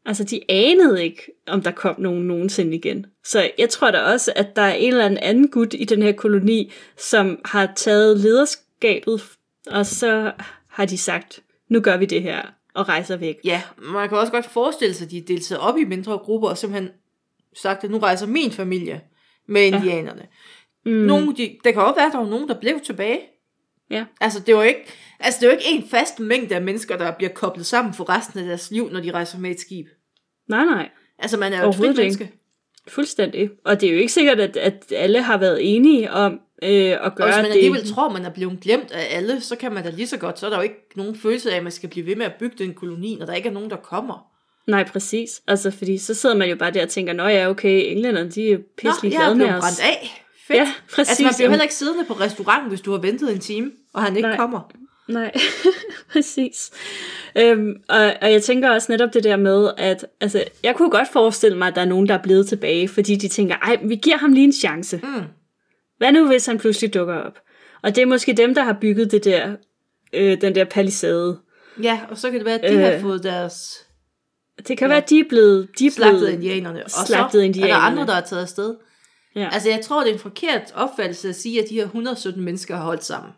[0.06, 3.06] altså, de anede ikke, om der kom nogen nogensinde igen.
[3.24, 6.02] Så jeg tror da også, at der er en eller anden anden gut i den
[6.02, 9.22] her koloni, som har taget lederskabet,
[9.66, 10.32] og så
[10.78, 12.42] har de sagt, nu gør vi det her,
[12.74, 13.36] og rejser væk.
[13.44, 16.18] Ja, man kan også godt forestille sig, at de er delt sig op i mindre
[16.18, 16.90] grupper, og simpelthen
[17.56, 19.00] sagt, at nu rejser min familie
[19.46, 20.26] med indianerne.
[20.84, 20.92] Mm.
[20.92, 23.20] Nogle, de, der kan også være, at der var nogen, der blev tilbage.
[23.90, 24.04] Ja.
[24.20, 24.84] Altså, det var ikke,
[25.20, 28.40] altså, det jo ikke en fast mængde af mennesker, der bliver koblet sammen for resten
[28.40, 29.86] af deres liv, når de rejser med et skib.
[30.48, 30.88] Nej, nej.
[31.18, 32.32] Altså, man er jo et frit menneske.
[32.88, 33.50] Fuldstændig.
[33.64, 36.98] Og det er jo ikke sikkert, at, at alle har været enige om øh, at
[37.00, 37.50] Og gøre hvis man det.
[37.50, 40.38] alligevel tror, man er blevet glemt af alle, så kan man da lige så godt,
[40.38, 42.32] så er der jo ikke nogen følelse af, at man skal blive ved med at
[42.38, 44.26] bygge den koloni, når der ikke er nogen, der kommer.
[44.66, 45.40] Nej, præcis.
[45.46, 48.52] Altså, fordi så sidder man jo bare der og tænker, nå ja, okay, englænderne, de
[48.52, 49.60] er pisselig jeg er glade med os.
[49.60, 50.24] brændt af.
[50.46, 50.58] Fedt.
[50.58, 51.08] Ja, præcis.
[51.10, 54.02] Altså, man bliver heller ikke siddende på restaurant, hvis du har ventet en time, og
[54.02, 54.36] han ikke Nej.
[54.36, 54.60] kommer.
[55.08, 55.32] Nej,
[56.12, 56.70] præcis.
[57.36, 61.08] Øhm, og, og jeg tænker også netop det der med, at altså, jeg kunne godt
[61.12, 63.96] forestille mig, at der er nogen, der er blevet tilbage, fordi de tænker, ej, vi
[63.96, 65.00] giver ham lige en chance.
[65.02, 65.22] Mm.
[65.98, 67.38] Hvad nu, hvis han pludselig dukker op?
[67.82, 69.56] Og det er måske dem, der har bygget det der,
[70.12, 71.38] øh, den der palisade.
[71.82, 72.82] Ja, og så kan det være, at de øh.
[72.82, 73.86] har fået deres
[74.68, 74.88] Det kan Ja.
[74.88, 76.84] være, at de er blevet, de er slagtet blevet indianerne.
[76.84, 77.74] Og slagtet så er indianerne.
[77.74, 78.76] der andre, der er taget afsted.
[79.34, 79.48] Ja.
[79.52, 82.76] Altså, jeg tror, det er en forkert opfattelse at sige, at de her 117 mennesker
[82.76, 83.32] har holdt sammen.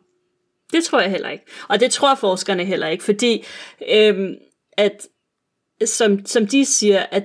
[0.72, 1.44] Det tror jeg heller ikke.
[1.68, 3.44] Og det tror forskerne heller ikke, fordi
[3.92, 4.34] øhm,
[4.76, 5.06] at,
[5.84, 7.24] som, som de siger, at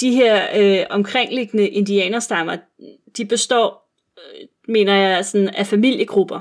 [0.00, 2.56] de her øh, omkringliggende indianerstammer,
[3.16, 3.87] de består,
[4.68, 6.40] mener jeg, sådan, af familiegrupper.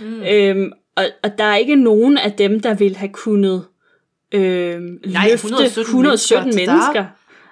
[0.00, 0.22] Mm.
[0.22, 3.64] Øhm, og, og der er ikke nogen af dem, der vil have kunnet
[4.32, 7.04] øhm, Nej, løfte 117 117 mennesker.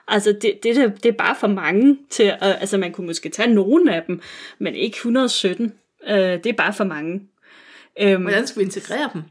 [0.09, 3.29] Altså, det, det, det, det er bare for mange til, at, altså man kunne måske
[3.29, 4.21] tage nogen af dem,
[4.59, 5.73] men ikke 117.
[6.09, 7.21] Øh, det er bare for mange.
[8.01, 9.23] Øhm, Hvordan skal vi integrere dem?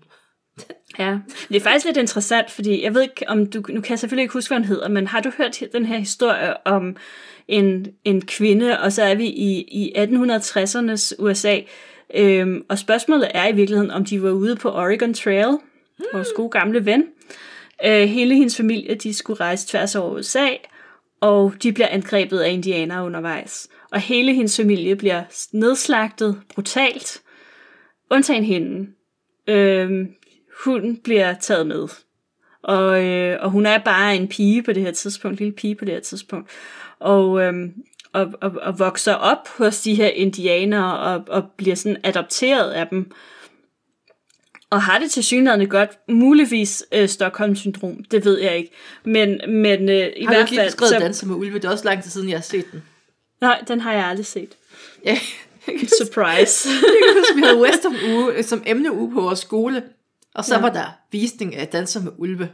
[1.00, 1.18] Ja,
[1.50, 4.24] det er faktisk lidt interessant, fordi jeg ved ikke, om du, nu kan jeg selvfølgelig
[4.24, 6.96] ikke huske, hvad hun hedder, men har du hørt den her historie om
[7.48, 11.60] en, en kvinde, og så er vi i, i 1860'ernes USA,
[12.16, 15.52] øhm, og spørgsmålet er i virkeligheden, om de var ude på Oregon Trail,
[16.00, 16.06] mm.
[16.14, 17.04] vores gode gamle ven.
[17.86, 20.48] Øh, hele hendes familie, de skulle rejse tværs over USA,
[21.22, 23.70] og de bliver angrebet af indianere undervejs.
[23.92, 25.24] Og hele hendes familie bliver
[25.54, 27.22] nedslagtet brutalt,
[28.12, 28.88] undtagen hende.
[29.48, 30.08] Øhm,
[30.66, 31.88] hun bliver taget med.
[32.64, 35.76] Og, øh, og hun er bare en pige på det her tidspunkt, en lille pige
[35.76, 36.50] på det her tidspunkt.
[37.00, 37.74] Og, øhm,
[38.14, 42.88] og, og, og vokser op hos de her indianere og, og bliver sådan adopteret af
[42.88, 43.12] dem.
[44.70, 48.72] Og har det til synligheden godt, muligvis øh, Stockholm-syndrom, det ved jeg ikke.
[49.06, 50.90] Men, men øh, i I har du hvert ikke fald...
[50.90, 51.54] så- Danser med Ulve?
[51.60, 52.84] Det er også lang tid siden, jeg har set den.
[53.42, 54.50] Nej, den har jeg aldrig set.
[55.06, 55.18] Ja.
[55.98, 56.70] Surprise.
[56.70, 59.84] Jeg kan huske, vi havde Western uge øh, som emneuge på vores skole.
[60.36, 60.62] Og så Ja.
[60.62, 62.50] var der visning af Danser med Ulve.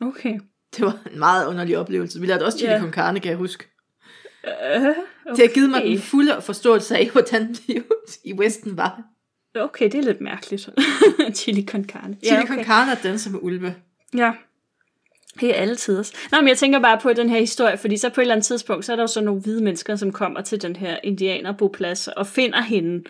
[0.00, 0.40] Okay.
[0.76, 2.20] Det var en meget underlig oplevelse.
[2.20, 2.80] Vi lærte også chili Ja.
[2.80, 3.64] con carne, kan jeg huske.
[4.44, 4.50] Uh,
[4.82, 4.94] okay.
[5.26, 7.86] Det har givet mig den fulde forståelse af, hvordan livet
[8.24, 9.02] i Vesten var.
[9.54, 10.68] Okay, det er lidt mærkeligt.
[11.38, 12.16] chili con carne.
[12.24, 13.74] Chili ja, con carne og danser med ulve.
[14.14, 14.32] Ja.
[15.40, 16.12] Det er alle tiders.
[16.32, 18.46] Nå, men jeg tænker bare på den her historie, fordi så på et eller andet
[18.46, 22.08] tidspunkt, så er der jo så nogle hvide mennesker, som kommer til den her indianerboplads
[22.08, 23.04] og finder hende,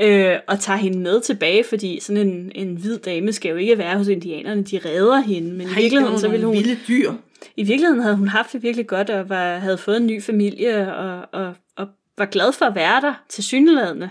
[0.00, 3.78] øh, og tager hende med tilbage, fordi sådan en, en hvid dame skal jo ikke
[3.78, 6.78] være hos indianerne, de redder hende, men i Ej, virkeligheden, det så ville hun, vilde
[6.88, 7.12] dyr.
[7.56, 10.94] i virkeligheden havde hun haft det virkelig godt, og var, havde fået en ny familie,
[10.94, 11.86] og, og, og
[12.18, 14.10] var glad for at være der, til synlædende.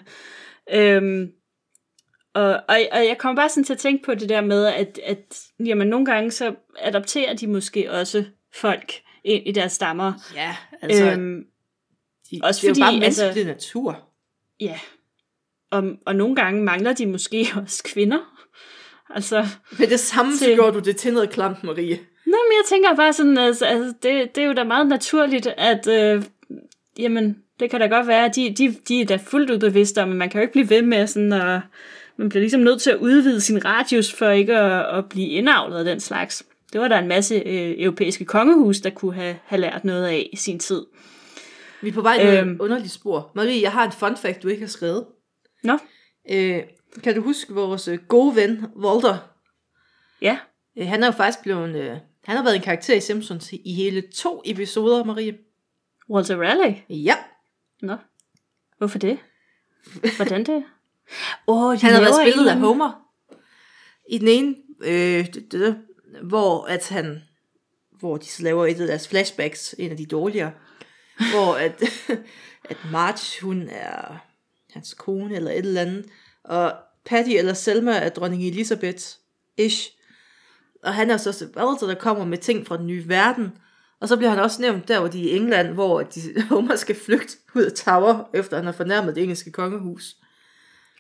[0.73, 1.31] Øhm,
[2.41, 4.99] og, og, og jeg kommer bare sådan til at tænke på det der med, at,
[5.05, 8.23] at jamen, nogle gange så adopterer de måske også
[8.55, 10.13] folk ind i deres stammer.
[10.35, 11.43] Ja, altså, øhm,
[12.31, 14.09] de, også det er fordi, jo bare altså- menneskelig natur.
[14.59, 14.79] ja.
[15.71, 18.19] Og, og nogle gange mangler de måske også kvinder.
[19.09, 19.45] Altså,
[19.79, 21.99] Med det samme, så til- gjorde du det til noget klamt, Marie.
[22.25, 25.47] Nå, men jeg tænker bare sådan, altså, altså det, det er jo da meget naturligt,
[25.47, 26.23] at, øh,
[26.99, 30.03] jamen, det kan da godt være, at de, de, de er da fuldt ud bevidste
[30.03, 31.61] om, at man kan jo ikke blive ved med sådan, og
[32.17, 35.77] man bliver ligesom nødt til at udvide sin radius, for ikke at, at blive indavlet
[35.77, 36.43] af den slags.
[36.73, 40.29] Det var der en masse øh, europæiske kongehus, der kunne have, have lært noget af
[40.33, 40.85] i sin tid.
[41.81, 42.51] Vi er på vej med Øhm.
[42.51, 43.31] et underligt spor.
[43.35, 45.05] Marie, jeg har en fun fact, du ikke har skrevet.
[45.63, 45.77] Nå,
[46.31, 46.63] Øh,
[47.03, 49.17] kan du huske vores øh, gode ven, Walter?
[50.21, 50.37] ja.
[50.77, 51.75] Øh, han er jo faktisk blevet...
[51.75, 55.37] Øh, han har været en karakter i Simpsons i hele to episoder, Marie.
[56.09, 56.75] Walter Raleigh.
[56.89, 57.15] Ja.
[57.81, 57.95] Nå,
[58.77, 59.17] hvorfor det?
[60.15, 60.63] Hvordan det?
[61.47, 63.01] Oh, de Han har været spillet af en- Homer.
[64.09, 65.77] I den ene, øh, det, det,
[66.23, 67.21] hvor at han,
[67.99, 70.51] hvor de så laver et af deres flashbacks, en af de dårligere,
[71.17, 71.83] hvor at,
[72.71, 74.17] at Marge, hun er
[74.73, 76.05] hans kone eller et eller andet,
[76.43, 76.73] og
[77.05, 79.03] Patty eller Selma er dronning Elizabeth,
[79.57, 79.89] ish.
[80.83, 83.51] Og han er så Walter, der kommer med ting fra den nye verden,
[83.99, 86.75] og så bliver han også nævnt der, hvor de er i England, hvor de, Homer
[86.75, 90.15] skal flygte ud af Tower, efter han har fornærmet det engelske kongehus.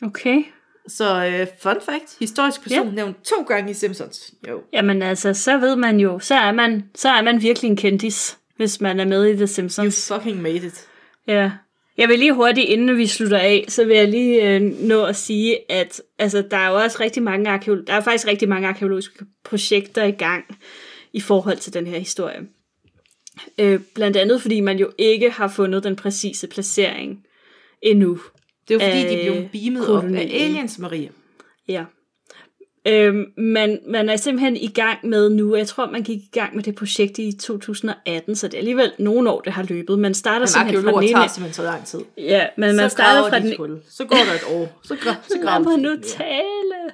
[0.01, 0.43] Okay.
[0.87, 2.93] Så øh, fun fact, historisk person ja.
[2.93, 4.33] nævnt to gange i Simpsons.
[4.47, 4.61] Jo.
[4.73, 8.37] Jamen altså, så ved man jo, så er man, så er man virkelig en kendis,
[8.55, 10.11] hvis man er med i The You Simpsons.
[10.13, 10.87] fucking made it.
[11.27, 11.51] Ja.
[11.97, 15.15] Jeg vil lige hurtigt, inden vi slutter af, så vil jeg lige øh, nå at
[15.15, 18.67] sige, at altså, der er jo også rigtig mange arkeolo- der er faktisk rigtig mange
[18.67, 20.57] arkeologiske projekter i gang
[21.13, 22.39] i forhold til den her historie.
[23.59, 27.23] Øh, blandt andet fordi man jo ikke har fundet den præcise placering
[27.81, 28.19] endnu.
[28.67, 30.29] Det er jo fordi, Øh, de blev beamet op af kolonien.
[30.31, 31.09] aliens, Marie.
[31.67, 31.83] Ja.
[32.87, 36.55] Øhm, man, man er simpelthen i gang med nu, jeg tror, man gik i gang
[36.55, 39.99] med det projekt i 2018, så det er alligevel nogle år, det har løbet.
[39.99, 41.29] Man starter Men simpelthen fra den tager ene...
[41.29, 41.99] simpelthen så lang tid.
[42.17, 43.79] Ja, men man så starter graver fra de den hul.
[43.89, 44.79] Så går der et år.
[44.83, 46.91] Så, gra- så graver de nu tale.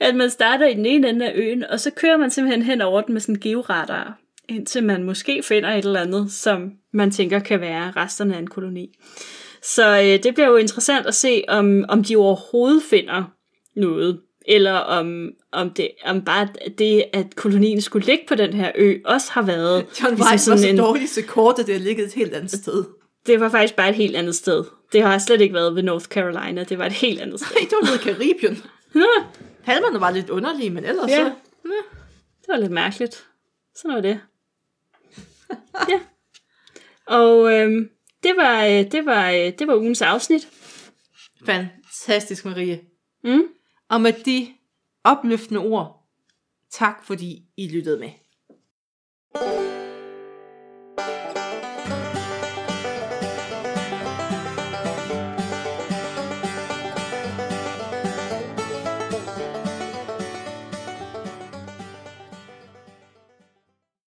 [0.00, 2.80] At man starter i den ene ende af øen, og så kører man simpelthen hen
[2.80, 7.10] over den med sådan en georadar, indtil man måske finder et eller andet, som man
[7.10, 8.98] tænker kan være resterne af en koloni.
[9.74, 13.24] Så øh, det bliver jo interessant at se, om, om de overhovedet finder
[13.76, 16.48] noget, eller om, om, det, om bare
[16.78, 20.20] det, at kolonien skulle ligge på den her ø, også har været John ligesom White
[20.30, 22.84] var sådan så en- dårligt så kort, at det har ligget et helt andet sted.
[23.26, 24.64] Det var faktisk bare et helt andet sted.
[24.92, 27.48] Det har slet ikke været ved North Carolina, det var et helt andet sted.
[27.54, 28.64] Nej, det var noget Karibien.
[29.62, 31.16] Halmerne var lidt underlige, men ellers Ja.
[31.16, 31.32] så...
[32.40, 33.24] Det var lidt mærkeligt.
[33.76, 34.20] Sådan var det.
[35.88, 36.00] ja.
[37.06, 37.88] Og øhm,
[38.22, 40.48] det var, øh, det var, øh, det var ugens afsnit.
[41.44, 42.80] Fantastisk, Marie.
[43.24, 43.42] Mm.
[43.90, 44.54] Og med de
[45.04, 46.08] opløftende ord,
[46.70, 48.10] tak fordi I lyttede med.
[49.34, 49.67] thank you